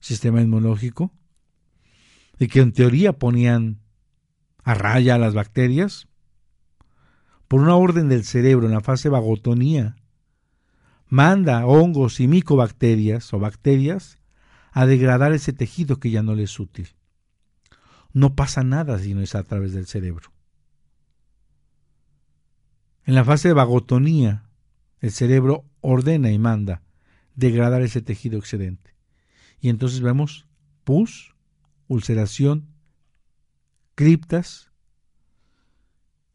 sistema 0.00 0.42
inmunológico 0.42 1.12
y 2.38 2.48
que 2.48 2.60
en 2.60 2.72
teoría 2.72 3.14
ponían 3.14 3.80
a 4.62 4.74
raya 4.74 5.14
a 5.14 5.18
las 5.18 5.32
bacterias, 5.32 6.08
por 7.48 7.60
una 7.60 7.76
orden 7.76 8.08
del 8.08 8.24
cerebro 8.24 8.66
en 8.66 8.72
la 8.72 8.80
fase 8.80 9.08
vagotonía, 9.08 9.96
manda 11.08 11.64
hongos 11.64 12.18
y 12.18 12.26
micobacterias 12.26 13.32
o 13.32 13.38
bacterias 13.38 14.18
a 14.72 14.84
degradar 14.84 15.32
ese 15.32 15.52
tejido 15.52 16.00
que 16.00 16.10
ya 16.10 16.22
no 16.22 16.34
le 16.34 16.42
es 16.42 16.58
útil. 16.58 16.88
No 18.16 18.34
pasa 18.34 18.64
nada 18.64 18.98
si 18.98 19.12
no 19.12 19.20
es 19.20 19.34
a 19.34 19.42
través 19.42 19.74
del 19.74 19.86
cerebro. 19.86 20.32
En 23.04 23.14
la 23.14 23.26
fase 23.26 23.48
de 23.48 23.52
vagotonía, 23.52 24.48
el 25.00 25.12
cerebro 25.12 25.66
ordena 25.82 26.30
y 26.30 26.38
manda 26.38 26.80
degradar 27.34 27.82
ese 27.82 28.00
tejido 28.00 28.38
excedente. 28.38 28.94
Y 29.60 29.68
entonces 29.68 30.00
vemos 30.00 30.46
pus, 30.82 31.34
ulceración, 31.88 32.68
criptas, 33.94 34.70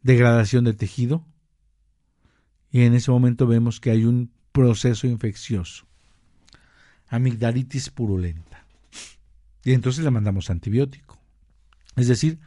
degradación 0.04 0.66
de 0.66 0.74
tejido 0.74 1.26
y 2.70 2.82
en 2.82 2.94
ese 2.94 3.10
momento 3.10 3.48
vemos 3.48 3.80
que 3.80 3.90
hay 3.90 4.06
un 4.06 4.32
proceso 4.52 5.08
infeccioso, 5.08 5.88
amigdalitis 7.08 7.90
purulenta. 7.90 8.68
Y 9.64 9.74
entonces 9.74 10.04
le 10.04 10.12
mandamos 10.12 10.52
antibiótico. 10.52 11.21
Es 11.96 12.08
decir, 12.08 12.40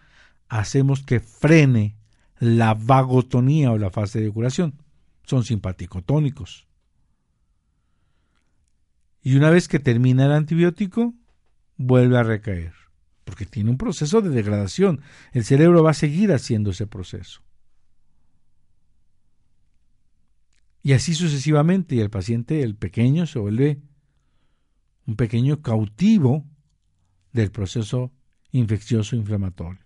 hacemos 0.49 1.03
que 1.03 1.21
frene 1.21 1.97
la 2.39 2.75
vagotonía 2.75 3.71
o 3.71 3.79
la 3.79 3.91
fase 3.91 4.21
de 4.21 4.31
curación. 4.31 4.75
Son 5.25 5.45
simpaticotónicos. 5.45 6.67
Y 9.23 9.37
una 9.37 9.51
vez 9.51 9.69
que 9.69 9.79
termina 9.79 10.27
el 10.27 10.33
antibiótico, 10.33 11.15
vuelve 11.77 12.19
a 12.19 12.23
recaer 12.23 12.75
porque 13.25 13.47
tiene 13.47 13.71
un 13.71 13.79
proceso 13.79 14.21
de 14.21 14.31
degradación. 14.31 15.01
El 15.33 15.45
cerebro 15.45 15.83
va 15.83 15.91
a 15.91 15.95
seguir 15.95 16.33
haciendo 16.33 16.71
ese 16.71 16.87
proceso. 16.87 17.43
Y 20.83 20.93
así 20.93 21.15
sucesivamente, 21.15 21.95
y 21.95 22.01
el 22.01 22.11
paciente, 22.11 22.63
el 22.63 22.77
pequeño, 22.77 23.27
se 23.27 23.39
vuelve 23.39 23.81
un 25.07 25.17
pequeño 25.17 25.63
cautivo 25.63 26.45
del 27.33 27.51
proceso 27.51 28.13
infeccioso 28.59 29.17
inflamatorio. 29.17 29.81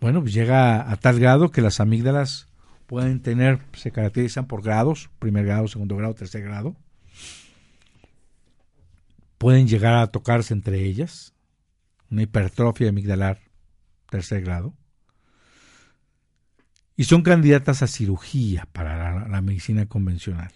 Bueno, 0.00 0.20
pues 0.20 0.32
llega 0.32 0.90
a 0.90 0.96
tal 0.96 1.18
grado 1.18 1.50
que 1.50 1.62
las 1.62 1.80
amígdalas 1.80 2.48
pueden 2.86 3.20
tener, 3.20 3.60
se 3.72 3.92
caracterizan 3.92 4.46
por 4.46 4.62
grados, 4.62 5.10
primer 5.18 5.46
grado, 5.46 5.68
segundo 5.68 5.96
grado, 5.96 6.14
tercer 6.14 6.42
grado, 6.42 6.76
pueden 9.38 9.68
llegar 9.68 9.94
a 9.94 10.06
tocarse 10.08 10.52
entre 10.52 10.84
ellas, 10.84 11.34
una 12.10 12.22
hipertrofia 12.22 12.88
amigdalar 12.88 13.40
tercer 14.10 14.42
grado, 14.42 14.74
y 16.96 17.04
son 17.04 17.22
candidatas 17.22 17.82
a 17.82 17.86
cirugía 17.86 18.68
para 18.72 19.26
la, 19.26 19.40
medicina 19.40 19.86
convencional. 19.86 20.52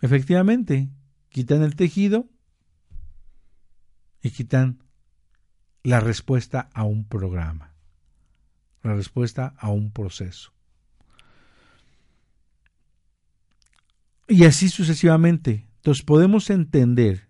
Efectivamente, 0.00 0.90
quitan 1.30 1.62
el 1.62 1.74
tejido 1.74 2.28
y 4.22 4.30
quitan 4.30 4.78
la 5.82 6.00
respuesta 6.00 6.70
a 6.72 6.84
un 6.84 7.04
programa, 7.04 7.74
la 8.82 8.94
respuesta 8.94 9.54
a 9.58 9.70
un 9.70 9.90
proceso. 9.90 10.52
Y 14.28 14.44
así 14.44 14.68
sucesivamente. 14.68 15.66
Entonces 15.76 16.04
podemos 16.04 16.48
entender 16.50 17.28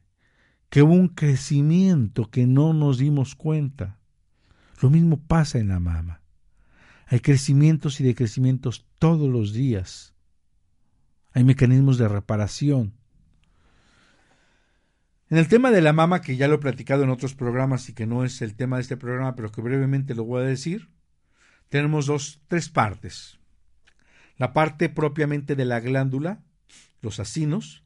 que 0.69 0.83
hubo 0.83 0.93
un 0.93 1.09
crecimiento 1.09 2.31
que 2.31 2.47
no 2.47 2.75
nos 2.75 2.99
dimos 2.99 3.35
cuenta. 3.35 3.99
Lo 4.81 4.91
mismo 4.91 5.19
pasa 5.19 5.59
en 5.59 5.69
la 5.69 5.81
mama. 5.81 6.23
Hay 7.07 7.21
crecimientos 7.21 8.01
y 8.01 8.05
decrecimientos 8.05 8.87
todos 8.99 9.29
los 9.29 9.53
días. 9.53 10.15
Hay 11.33 11.45
mecanismos 11.45 11.99
de 11.99 12.09
reparación. 12.09 12.95
En 15.33 15.39
el 15.39 15.49
tema 15.49 15.71
de 15.71 15.81
la 15.81 15.95
mama, 15.95 16.21
que 16.21 16.37
ya 16.37 16.47
lo 16.47 16.57
he 16.57 16.59
platicado 16.59 17.05
en 17.05 17.09
otros 17.09 17.35
programas 17.35 17.89
y 17.89 17.95
que 17.95 18.05
no 18.05 18.23
es 18.23 18.43
el 18.43 18.55
tema 18.55 18.77
de 18.77 18.83
este 18.83 18.99
programa, 18.99 19.35
pero 19.35 19.51
que 19.51 19.63
brevemente 19.63 20.15
lo 20.15 20.25
voy 20.25 20.43
a 20.43 20.45
decir, 20.45 20.91
tenemos 21.71 22.05
dos, 22.05 22.43
tres 22.49 22.69
partes. 22.69 23.39
La 24.37 24.53
parte 24.53 24.91
propiamente 24.91 25.57
de 25.57 25.65
la 25.65 25.81
glándula, 25.81 26.43
los 27.01 27.19
acinos, 27.19 27.83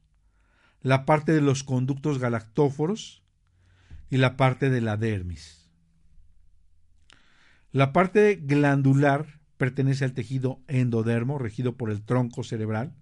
la 0.82 1.04
parte 1.04 1.30
de 1.30 1.40
los 1.40 1.62
conductos 1.62 2.18
galactóforos 2.18 3.22
y 4.10 4.16
la 4.16 4.36
parte 4.36 4.68
de 4.68 4.80
la 4.80 4.96
dermis. 4.96 5.70
La 7.70 7.92
parte 7.92 8.40
glandular 8.42 9.38
pertenece 9.56 10.04
al 10.04 10.14
tejido 10.14 10.58
endodermo, 10.66 11.38
regido 11.38 11.76
por 11.76 11.92
el 11.92 12.02
tronco 12.02 12.42
cerebral. 12.42 12.92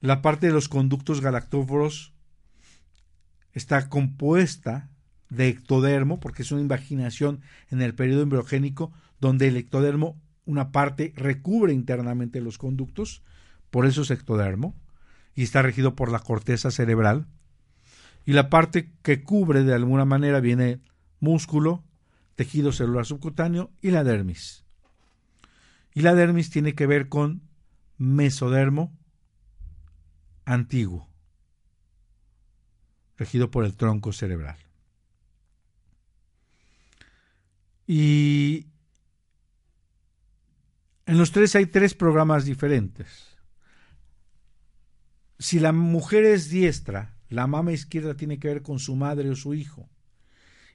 La 0.00 0.22
parte 0.22 0.46
de 0.46 0.52
los 0.52 0.68
conductos 0.68 1.20
galactóforos 1.20 2.14
está 3.52 3.88
compuesta 3.88 4.88
de 5.28 5.48
ectodermo, 5.48 6.20
porque 6.20 6.42
es 6.42 6.52
una 6.52 6.60
invaginación 6.60 7.40
en 7.70 7.82
el 7.82 7.94
periodo 7.94 8.22
embriogénico, 8.22 8.92
donde 9.20 9.48
el 9.48 9.56
ectodermo, 9.56 10.20
una 10.44 10.72
parte, 10.72 11.12
recubre 11.16 11.72
internamente 11.72 12.40
los 12.40 12.58
conductos, 12.58 13.22
por 13.70 13.86
eso 13.86 14.02
es 14.02 14.10
ectodermo, 14.10 14.74
y 15.34 15.44
está 15.44 15.62
regido 15.62 15.94
por 15.94 16.10
la 16.10 16.18
corteza 16.18 16.70
cerebral. 16.70 17.26
Y 18.26 18.32
la 18.32 18.50
parte 18.50 18.92
que 19.02 19.22
cubre 19.22 19.62
de 19.62 19.74
alguna 19.74 20.04
manera 20.04 20.40
viene 20.40 20.80
músculo, 21.20 21.84
tejido 22.34 22.72
celular 22.72 23.06
subcutáneo 23.06 23.70
y 23.80 23.90
la 23.90 24.04
dermis. 24.04 24.64
Y 25.94 26.02
la 26.02 26.14
dermis 26.14 26.50
tiene 26.50 26.74
que 26.74 26.86
ver 26.86 27.08
con 27.08 27.42
mesodermo 27.98 28.96
antiguo, 30.46 31.09
regido 33.20 33.50
por 33.50 33.66
el 33.66 33.76
tronco 33.76 34.14
cerebral. 34.14 34.56
Y 37.86 38.66
en 41.04 41.18
los 41.18 41.30
tres 41.30 41.54
hay 41.54 41.66
tres 41.66 41.92
programas 41.92 42.46
diferentes. 42.46 43.36
Si 45.38 45.60
la 45.60 45.72
mujer 45.72 46.24
es 46.24 46.48
diestra, 46.48 47.14
la 47.28 47.46
mama 47.46 47.72
izquierda 47.72 48.14
tiene 48.14 48.38
que 48.38 48.48
ver 48.48 48.62
con 48.62 48.78
su 48.78 48.96
madre 48.96 49.28
o 49.28 49.36
su 49.36 49.52
hijo. 49.52 49.90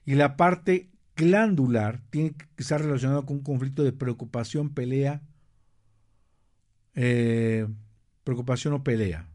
Y 0.04 0.14
la 0.14 0.36
parte 0.36 0.92
glandular 1.16 2.00
tiene 2.10 2.34
que 2.34 2.46
estar 2.58 2.80
relacionado 2.80 3.26
con 3.26 3.38
un 3.38 3.42
conflicto 3.42 3.82
de 3.82 3.92
preocupación, 3.92 4.72
pelea, 4.72 5.20
eh, 6.94 7.66
preocupación 8.22 8.74
o 8.74 8.84
pelea. 8.84 9.26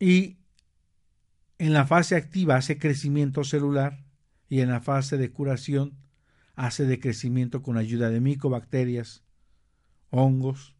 Y 0.00 0.38
en 1.58 1.74
la 1.74 1.86
fase 1.86 2.16
activa 2.16 2.56
hace 2.56 2.78
crecimiento 2.78 3.44
celular 3.44 4.02
y 4.48 4.60
en 4.60 4.70
la 4.70 4.80
fase 4.80 5.18
de 5.18 5.30
curación 5.30 5.98
hace 6.56 6.86
de 6.86 6.98
crecimiento 6.98 7.62
con 7.62 7.76
ayuda 7.76 8.08
de 8.08 8.20
micobacterias, 8.20 9.22
hongos 10.08 10.74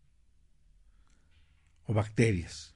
o 1.84 1.92
bacterias. 1.92 2.74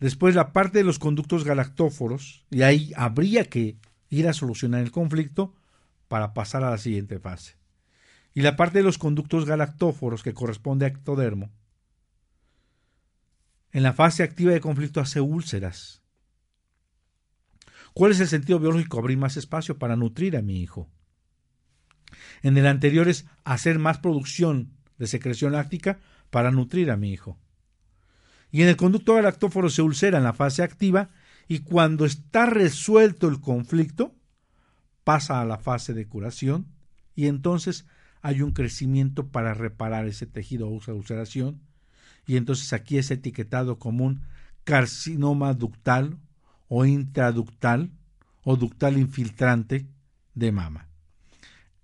Después 0.00 0.34
la 0.34 0.52
parte 0.52 0.78
de 0.78 0.84
los 0.84 0.98
conductos 0.98 1.44
galactóforos, 1.44 2.44
y 2.50 2.62
ahí 2.62 2.92
habría 2.96 3.44
que 3.44 3.78
ir 4.10 4.28
a 4.28 4.32
solucionar 4.32 4.80
el 4.80 4.90
conflicto 4.90 5.54
para 6.08 6.34
pasar 6.34 6.64
a 6.64 6.70
la 6.70 6.78
siguiente 6.78 7.18
fase. 7.18 7.56
Y 8.34 8.42
la 8.42 8.56
parte 8.56 8.78
de 8.78 8.84
los 8.84 8.98
conductos 8.98 9.44
galactóforos 9.44 10.22
que 10.22 10.34
corresponde 10.34 10.84
a 10.84 10.88
ectodermo, 10.88 11.50
en 13.72 13.82
la 13.82 13.92
fase 13.92 14.22
activa 14.22 14.52
de 14.52 14.60
conflicto 14.60 15.00
hace 15.00 15.20
úlceras. 15.20 16.02
¿Cuál 17.94 18.12
es 18.12 18.20
el 18.20 18.28
sentido 18.28 18.58
biológico? 18.58 18.98
Abrir 18.98 19.18
más 19.18 19.36
espacio 19.36 19.78
para 19.78 19.96
nutrir 19.96 20.36
a 20.36 20.42
mi 20.42 20.60
hijo. 20.60 20.88
En 22.42 22.56
el 22.56 22.66
anterior 22.66 23.08
es 23.08 23.26
hacer 23.44 23.78
más 23.78 23.98
producción 23.98 24.72
de 24.98 25.06
secreción 25.06 25.52
láctica 25.52 25.98
para 26.30 26.50
nutrir 26.50 26.90
a 26.90 26.96
mi 26.96 27.12
hijo 27.12 27.38
y 28.50 28.62
en 28.62 28.68
el 28.68 28.76
conducto 28.76 29.14
galactóforo 29.14 29.68
se 29.68 29.82
ulcera 29.82 30.18
en 30.18 30.24
la 30.24 30.32
fase 30.32 30.62
activa 30.62 31.10
y 31.46 31.60
cuando 31.60 32.04
está 32.04 32.46
resuelto 32.46 33.28
el 33.28 33.40
conflicto 33.40 34.14
pasa 35.04 35.40
a 35.40 35.44
la 35.44 35.58
fase 35.58 35.94
de 35.94 36.06
curación 36.06 36.66
y 37.14 37.26
entonces 37.26 37.86
hay 38.20 38.42
un 38.42 38.52
crecimiento 38.52 39.28
para 39.28 39.54
reparar 39.54 40.06
ese 40.06 40.26
tejido 40.26 40.68
o 40.68 40.80
ulceración 40.94 41.60
y 42.28 42.36
entonces 42.36 42.74
aquí 42.74 42.98
es 42.98 43.10
etiquetado 43.10 43.78
como 43.78 44.04
un 44.04 44.20
carcinoma 44.62 45.54
ductal 45.54 46.18
o 46.68 46.84
intraductal 46.84 47.90
o 48.44 48.56
ductal 48.56 48.98
infiltrante 48.98 49.86
de 50.34 50.52
mama. 50.52 50.88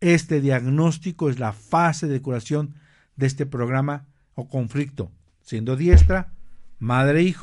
Este 0.00 0.42
diagnóstico 0.42 1.30
es 1.30 1.38
la 1.38 1.54
fase 1.54 2.08
de 2.08 2.20
curación 2.20 2.74
de 3.16 3.26
este 3.26 3.46
programa 3.46 4.06
o 4.34 4.46
conflicto, 4.46 5.10
siendo 5.40 5.76
diestra 5.76 6.34
Madre 6.78 7.22
e 7.22 7.34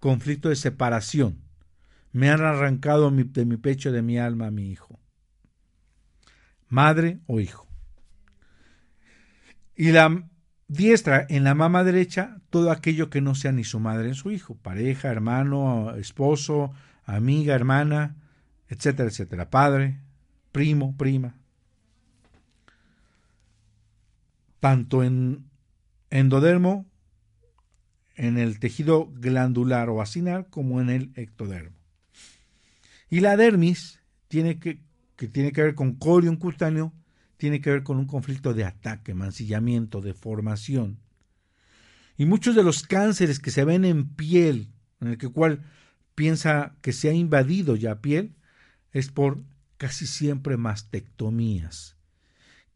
conflicto 0.00 0.48
de 0.48 0.56
separación. 0.56 1.38
Me 2.10 2.28
han 2.28 2.40
arrancado 2.40 3.08
de 3.12 3.44
mi 3.44 3.56
pecho, 3.56 3.92
de 3.92 4.02
mi 4.02 4.18
alma, 4.18 4.50
mi 4.50 4.68
hijo. 4.68 4.98
Madre 6.68 7.20
o 7.26 7.38
hijo. 7.38 7.68
Y 9.76 9.92
la 9.92 10.28
diestra 10.72 11.26
en 11.28 11.44
la 11.44 11.54
mama 11.54 11.84
derecha, 11.84 12.38
todo 12.50 12.70
aquello 12.70 13.10
que 13.10 13.20
no 13.20 13.34
sea 13.34 13.52
ni 13.52 13.64
su 13.64 13.78
madre 13.78 14.08
ni 14.08 14.14
su 14.14 14.30
hijo. 14.30 14.56
Pareja, 14.56 15.10
hermano, 15.10 15.94
esposo, 15.96 16.72
amiga, 17.04 17.54
hermana, 17.54 18.16
etcétera, 18.68 19.08
etcétera. 19.08 19.50
Padre, 19.50 20.00
primo, 20.50 20.96
prima. 20.96 21.36
Tanto 24.60 25.02
en 25.02 25.44
endodermo 26.10 26.86
en 28.14 28.38
el 28.38 28.58
tejido 28.58 29.10
glandular 29.14 29.90
o 29.90 30.00
acinar 30.00 30.48
como 30.48 30.80
en 30.80 30.90
el 30.90 31.12
ectodermo. 31.16 31.76
Y 33.10 33.20
la 33.20 33.36
dermis 33.36 34.00
tiene 34.28 34.58
que, 34.58 34.80
que 35.16 35.28
tiene 35.28 35.52
que 35.52 35.62
ver 35.62 35.74
con 35.74 35.96
corium 35.96 36.36
cutáneo, 36.36 36.92
tiene 37.42 37.60
que 37.60 37.70
ver 37.70 37.82
con 37.82 37.98
un 37.98 38.06
conflicto 38.06 38.54
de 38.54 38.62
ataque, 38.62 39.14
mancillamiento, 39.14 40.00
deformación. 40.00 41.00
Y 42.16 42.24
muchos 42.24 42.54
de 42.54 42.62
los 42.62 42.84
cánceres 42.84 43.40
que 43.40 43.50
se 43.50 43.64
ven 43.64 43.84
en 43.84 44.14
piel, 44.14 44.68
en 45.00 45.08
el 45.08 45.18
que 45.18 45.28
cual 45.28 45.64
piensa 46.14 46.76
que 46.82 46.92
se 46.92 47.08
ha 47.08 47.12
invadido 47.12 47.74
ya 47.74 48.00
piel, 48.00 48.36
es 48.92 49.10
por 49.10 49.42
casi 49.76 50.06
siempre 50.06 50.56
mastectomías, 50.56 51.96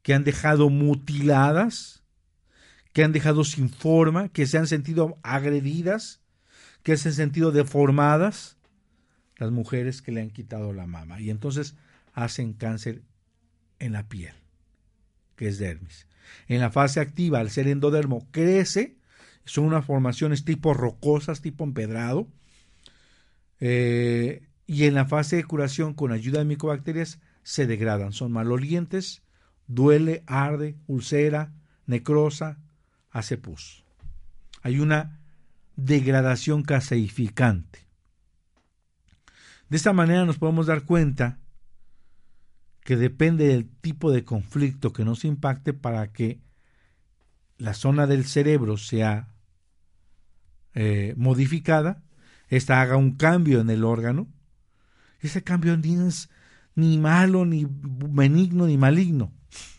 que 0.02 0.14
han 0.14 0.24
dejado 0.24 0.68
mutiladas 0.68 2.02
que 2.92 3.04
han 3.04 3.12
dejado 3.12 3.44
sin 3.44 3.68
forma, 3.68 4.30
que 4.30 4.48
se 4.48 4.58
han 4.58 4.66
sentido 4.66 5.20
agredidas, 5.22 6.22
que 6.82 6.96
se 6.96 7.10
han 7.10 7.14
sentido 7.14 7.52
deformadas, 7.52 8.56
las 9.36 9.52
mujeres 9.52 10.02
que 10.02 10.10
le 10.10 10.22
han 10.22 10.30
quitado 10.30 10.72
la 10.72 10.88
mama. 10.88 11.20
Y 11.20 11.30
entonces 11.30 11.76
hacen 12.14 12.52
cáncer 12.52 13.02
en 13.78 13.92
la 13.92 14.08
piel, 14.08 14.34
que 15.36 15.48
es 15.48 15.58
dermis. 15.58 16.06
En 16.48 16.60
la 16.60 16.70
fase 16.70 17.00
activa, 17.00 17.38
al 17.38 17.50
ser 17.50 17.68
endodermo, 17.68 18.26
crece, 18.30 18.96
son 19.44 19.64
unas 19.64 19.84
formaciones 19.84 20.44
tipo 20.44 20.74
rocosas, 20.74 21.40
tipo 21.40 21.64
empedrado. 21.64 22.26
Eh, 23.60 24.42
y 24.66 24.84
en 24.84 24.94
la 24.94 25.06
fase 25.06 25.36
de 25.36 25.44
curación, 25.44 25.94
con 25.94 26.12
ayuda 26.12 26.40
de 26.40 26.44
micobacterias, 26.44 27.20
se 27.42 27.66
degradan. 27.66 28.12
Son 28.12 28.32
malolientes, 28.32 29.22
duele, 29.68 30.24
arde, 30.26 30.76
ulcera, 30.88 31.52
necrosa, 31.86 32.58
hace 33.10 33.38
pus. 33.38 33.84
Hay 34.62 34.80
una 34.80 35.20
degradación 35.76 36.62
caseificante. 36.62 37.86
De 39.68 39.76
esta 39.76 39.92
manera 39.92 40.24
nos 40.24 40.38
podemos 40.38 40.66
dar 40.66 40.82
cuenta 40.82 41.38
que 42.86 42.96
depende 42.96 43.48
del 43.48 43.68
tipo 43.68 44.12
de 44.12 44.22
conflicto 44.22 44.92
que 44.92 45.04
nos 45.04 45.24
impacte 45.24 45.72
para 45.72 46.12
que 46.12 46.38
la 47.58 47.74
zona 47.74 48.06
del 48.06 48.24
cerebro 48.24 48.76
sea 48.76 49.34
eh, 50.72 51.12
modificada, 51.16 52.04
esta 52.46 52.80
haga 52.80 52.96
un 52.96 53.16
cambio 53.16 53.60
en 53.60 53.70
el 53.70 53.82
órgano. 53.82 54.28
Ese 55.18 55.42
cambio 55.42 55.76
ni 55.76 55.96
es 56.06 56.30
ni 56.76 56.96
malo, 56.96 57.44
ni 57.44 57.66
benigno, 57.68 58.68
ni 58.68 58.78
maligno. 58.78 59.32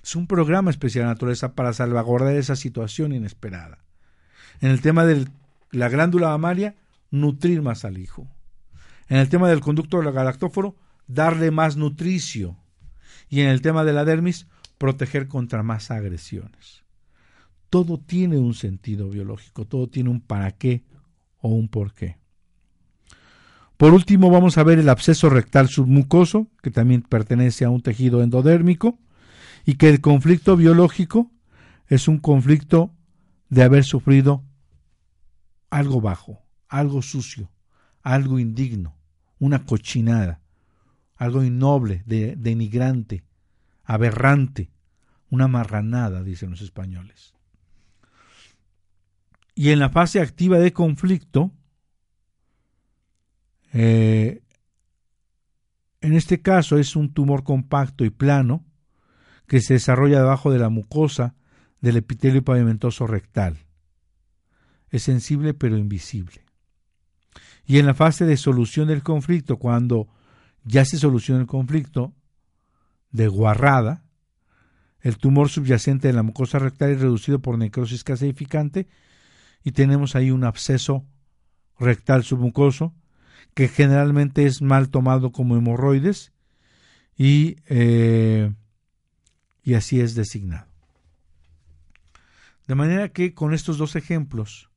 Es 0.03 0.18
un 0.18 0.28
programa 0.28 0.70
especial 0.70 1.05
de 1.05 1.12
naturaleza 1.12 1.55
para 1.55 1.72
salvaguardar 1.72 2.36
esa 2.36 2.58
situación 2.58 3.14
inesperada. 3.14 3.86
En 4.60 4.70
el 4.70 4.82
tema 4.82 5.05
de 5.05 5.30
la 5.72 5.88
glándula 5.88 6.28
mamaria, 6.28 6.76
nutrir 7.10 7.62
más 7.62 7.86
al 7.86 7.99
hijo. 7.99 8.28
En 9.08 9.16
el 9.16 9.30
tema 9.30 9.47
del 9.47 9.62
conducto 9.62 9.99
galactóforo, 9.99 10.76
darle 11.08 11.51
más 11.51 11.78
nutricio. 11.78 12.58
Y 13.30 13.41
en 13.41 13.47
el 13.47 13.61
tema 13.61 13.84
de 13.84 13.93
la 13.93 14.05
dermis, 14.05 14.47
proteger 14.78 15.28
contra 15.28 15.63
más 15.63 15.91
agresiones. 15.91 16.84
Todo 17.69 17.99
tiene 17.99 18.38
un 18.38 18.53
sentido 18.53 19.09
biológico, 19.09 19.65
todo 19.65 19.88
tiene 19.88 20.09
un 20.09 20.21
para 20.21 20.51
qué 20.51 20.84
o 21.39 21.49
un 21.49 21.67
por 21.67 21.93
qué. 21.93 22.17
Por 23.75 23.93
último, 23.93 24.32
vamos 24.32 24.57
a 24.57 24.63
ver 24.63 24.80
el 24.80 24.89
absceso 24.89 25.30
rectal 25.30 25.67
submucoso, 25.67 26.47
que 26.63 26.71
también 26.71 27.03
pertenece 27.03 27.65
a 27.65 27.69
un 27.69 27.82
tejido 27.82 28.23
endodérmico 28.23 28.97
y 29.65 29.75
que 29.75 29.89
el 29.89 30.01
conflicto 30.01 30.57
biológico 30.57 31.30
es 31.88 32.07
un 32.07 32.17
conflicto 32.17 32.91
de 33.49 33.63
haber 33.63 33.84
sufrido 33.84 34.43
algo 35.69 36.01
bajo, 36.01 36.41
algo 36.69 37.01
sucio, 37.01 37.51
algo 38.01 38.39
indigno, 38.39 38.95
una 39.39 39.65
cochinada, 39.65 40.41
algo 41.18 41.43
innoble, 41.43 42.03
de, 42.05 42.36
denigrante, 42.36 43.24
aberrante, 43.84 44.72
una 45.30 45.47
marranada, 45.47 46.24
dicen 46.24 46.51
los 46.51 46.61
españoles. 46.61 47.34
Y 49.55 49.72
en 49.72 49.80
la 49.80 49.89
fase 49.89 50.22
activa 50.22 50.59
de 50.59 50.72
conflicto, 50.72 51.51
eh, 53.74 54.43
en 56.01 56.13
este 56.13 56.41
caso 56.41 56.78
es 56.78 56.95
un 56.95 57.13
tumor 57.13 57.43
compacto 57.43 58.05
y 58.05 58.11
plano 58.11 58.63
que 59.47 59.61
se 59.61 59.74
desarrolla 59.74 60.20
debajo 60.20 60.51
de 60.51 60.59
la 60.59 60.70
mucosa 60.70 61.36
del 61.82 61.97
epitelio 61.97 62.43
pavimentoso 62.43 63.07
rectal. 63.07 63.57
Es 64.89 65.03
sensible 65.03 65.53
pero 65.53 65.78
invisible. 65.78 66.45
Y 67.65 67.80
en 67.80 67.86
la 67.86 67.93
fase 67.93 68.26
de 68.26 68.38
solución 68.38 68.88
del 68.88 69.03
conflicto, 69.03 69.57
cuando 69.57 70.07
ya 70.68 70.86
se 70.86 70.97
soluciona 70.97 71.41
el 71.41 71.47
conflicto 71.47 72.13
de 73.11 73.28
guarrada, 73.28 74.03
el 74.99 75.18
tumor 75.18 75.49
subyacente 75.49 76.09
de 76.09 76.13
la 76.13 76.24
mucosa 76.24 76.59
rectal 76.59 76.91
es 76.91 76.99
reducido 76.99 77.39
por 77.39 77.57
necrosis 77.57 78.03
caseificante 78.03 78.88
y 79.63 79.72
tenemos 79.72 80.15
ahí 80.15 80.30
un 80.30 80.43
absceso 80.43 81.05
rectal 81.80 82.24
submucoso 82.24 82.93
que 83.53 83.70
generalmente 83.70 84.45
es 84.45 84.61
mal 84.61 84.89
tomado 84.89 85.32
como 85.32 85.55
hemorroides 85.55 86.34
y, 87.15 87.57
eh, 87.68 88.53
y 89.63 89.76
así 89.76 90.01
es 90.01 90.15
designado. 90.15 90.68
De 92.68 92.76
manera 92.76 93.09
que 93.09 93.34
con 93.34 93.53
estos 93.53 93.78
dos 93.78 93.95
ejemplos 93.95 94.70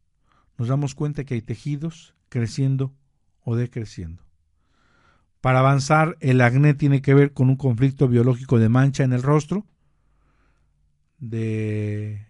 nos 0.56 0.68
damos 0.68 0.94
cuenta 0.94 1.24
que 1.24 1.34
hay 1.34 1.42
tejidos 1.42 2.14
creciendo 2.28 2.94
o 3.42 3.56
decreciendo. 3.56 4.29
Para 5.40 5.60
avanzar, 5.60 6.16
el 6.20 6.40
acné 6.42 6.74
tiene 6.74 7.00
que 7.00 7.14
ver 7.14 7.32
con 7.32 7.48
un 7.48 7.56
conflicto 7.56 8.08
biológico 8.08 8.58
de 8.58 8.68
mancha 8.68 9.04
en 9.04 9.12
el 9.12 9.22
rostro, 9.22 9.66
de 11.18 12.26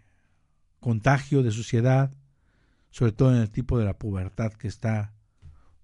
contagio, 0.79 1.43
de 1.43 1.51
suciedad, 1.51 2.13
sobre 2.91 3.13
todo 3.13 3.35
en 3.35 3.41
el 3.41 3.51
tipo 3.51 3.79
de 3.79 3.85
la 3.85 3.99
pubertad 3.99 4.53
que 4.53 4.69
está 4.69 5.13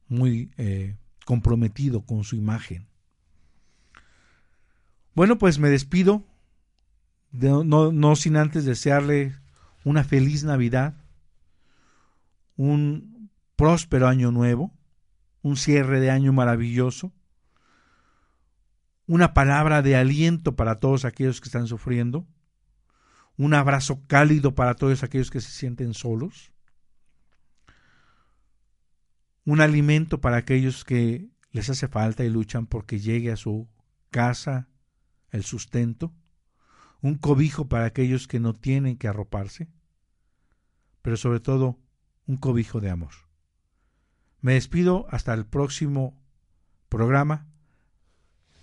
muy 0.08 0.50
eh, 0.56 0.96
comprometido 1.24 2.02
con 2.02 2.24
su 2.24 2.36
imagen. 2.36 2.86
Bueno, 5.14 5.38
pues 5.38 5.58
me 5.58 5.68
despido, 5.68 6.22
no, 7.32 7.64
no 7.64 8.16
sin 8.16 8.36
antes 8.36 8.64
desearle 8.64 9.34
una 9.84 10.04
feliz 10.04 10.44
Navidad, 10.44 10.94
un 12.56 13.30
próspero 13.56 14.08
año 14.08 14.30
nuevo, 14.30 14.72
un 15.42 15.56
cierre 15.56 16.00
de 16.00 16.10
año 16.10 16.32
maravilloso, 16.32 17.12
una 19.06 19.34
palabra 19.34 19.82
de 19.82 19.96
aliento 19.96 20.56
para 20.56 20.80
todos 20.80 21.04
aquellos 21.04 21.40
que 21.40 21.48
están 21.48 21.66
sufriendo, 21.66 22.26
un 23.36 23.54
abrazo 23.54 24.02
cálido 24.06 24.54
para 24.54 24.74
todos 24.74 25.02
aquellos 25.02 25.30
que 25.30 25.40
se 25.40 25.50
sienten 25.50 25.94
solos, 25.94 26.52
un 29.44 29.60
alimento 29.60 30.20
para 30.20 30.38
aquellos 30.38 30.84
que 30.84 31.28
les 31.52 31.70
hace 31.70 31.88
falta 31.88 32.24
y 32.24 32.30
luchan 32.30 32.66
porque 32.66 32.98
llegue 32.98 33.30
a 33.30 33.36
su 33.36 33.68
casa 34.10 34.68
el 35.30 35.44
sustento, 35.44 36.12
un 37.00 37.16
cobijo 37.16 37.68
para 37.68 37.84
aquellos 37.84 38.26
que 38.26 38.40
no 38.40 38.54
tienen 38.54 38.96
que 38.96 39.08
arroparse, 39.08 39.68
pero 41.02 41.16
sobre 41.16 41.40
todo 41.40 41.78
un 42.26 42.36
cobijo 42.36 42.80
de 42.80 42.90
amor. 42.90 43.12
Me 44.40 44.54
despido 44.54 45.06
hasta 45.10 45.32
el 45.34 45.46
próximo 45.46 46.20
programa. 46.88 47.46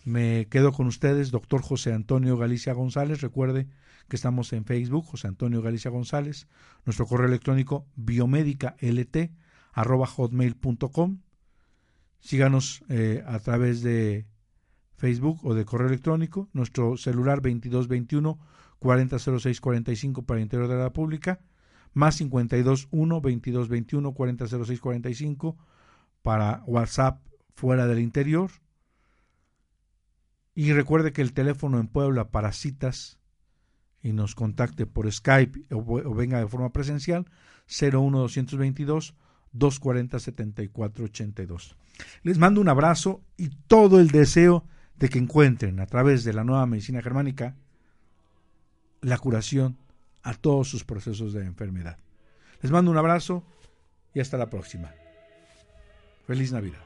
Me 0.04 0.48
quedo 0.50 0.74
con 0.74 0.88
ustedes, 0.88 1.32
doctor 1.32 1.62
José 1.62 1.94
Antonio 1.94 2.38
Galicia 2.38 2.74
González. 2.74 3.22
Recuerde 3.22 3.68
que 4.10 4.18
estamos 4.18 4.52
en 4.52 4.66
Facebook, 4.66 5.06
José 5.06 5.28
Antonio 5.28 5.62
Galicia 5.62 5.92
González. 5.92 6.48
Nuestro 6.86 7.06
correo 7.06 7.28
electrónico 7.28 7.88
biomédica 7.96 8.76
lt 8.82 9.32
arroba 9.72 10.06
hotmail.com. 10.06 11.20
Síganos 12.20 12.84
eh, 12.90 13.24
a 13.26 13.40
través 13.40 13.82
de 13.82 14.26
Facebook 14.98 15.40
o 15.46 15.54
de 15.54 15.64
correo 15.64 15.88
electrónico. 15.88 16.50
Nuestro 16.52 16.98
celular 16.98 17.42
2221 17.42 18.40
400645 18.80 20.26
para 20.26 20.40
el 20.40 20.44
interior 20.44 20.68
de 20.68 20.76
la 20.76 20.84
República. 20.86 21.40
Más 21.94 22.18
521 22.18 23.16
2221 23.22 24.14
400645 24.14 25.58
para 26.22 26.62
WhatsApp 26.66 27.22
fuera 27.56 27.88
del 27.88 28.00
interior. 28.00 28.52
Y 30.56 30.72
recuerde 30.74 31.14
que 31.14 31.22
el 31.22 31.34
teléfono 31.34 31.80
en 31.80 31.88
Puebla 31.88 32.30
para 32.30 32.52
citas 32.52 33.20
y 34.02 34.14
nos 34.14 34.36
contacte 34.36 34.86
por 34.86 35.12
Skype 35.12 35.74
o, 35.74 35.80
o 35.80 36.14
venga 36.14 36.40
de 36.40 36.48
forma 36.48 36.72
presencial 36.72 37.26
01222 37.68 39.16
240 39.54 40.20
7482. 40.20 41.76
Les 42.24 42.38
mando 42.38 42.62
un 42.62 42.70
abrazo 42.70 43.22
y 43.38 43.50
todo 43.50 44.00
el 44.00 44.10
deseo 44.10 44.66
de 44.98 45.10
que 45.10 45.20
encuentren 45.20 45.80
a 45.80 45.86
través 45.86 46.24
de 46.24 46.34
la 46.34 46.44
nueva 46.44 46.66
medicina 46.66 47.02
germánica 47.02 47.56
la 49.02 49.18
curación 49.18 49.78
a 50.24 50.34
todos 50.34 50.70
sus 50.70 50.84
procesos 50.84 51.34
de 51.34 51.46
enfermedad. 51.46 51.98
Les 52.62 52.72
mando 52.72 52.92
un 52.92 52.98
abrazo 52.98 53.44
y 54.14 54.20
hasta 54.20 54.38
la 54.38 54.50
próxima. 54.50 54.92
Feliz 56.26 56.52
Navidad. 56.52 56.80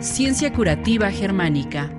Ciencia 0.00 0.50
curativa 0.50 1.10
germánica. 1.10 1.92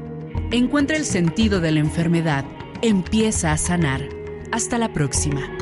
Encuentra 0.50 0.98
el 0.98 1.06
sentido 1.06 1.62
de 1.62 1.72
la 1.72 1.82
enfermedad 1.82 2.46
empieza 2.82 3.52
a 3.52 3.58
sanar. 3.58 4.02
Hasta 4.52 4.80
la 4.80 4.92
próxima. 4.92 5.61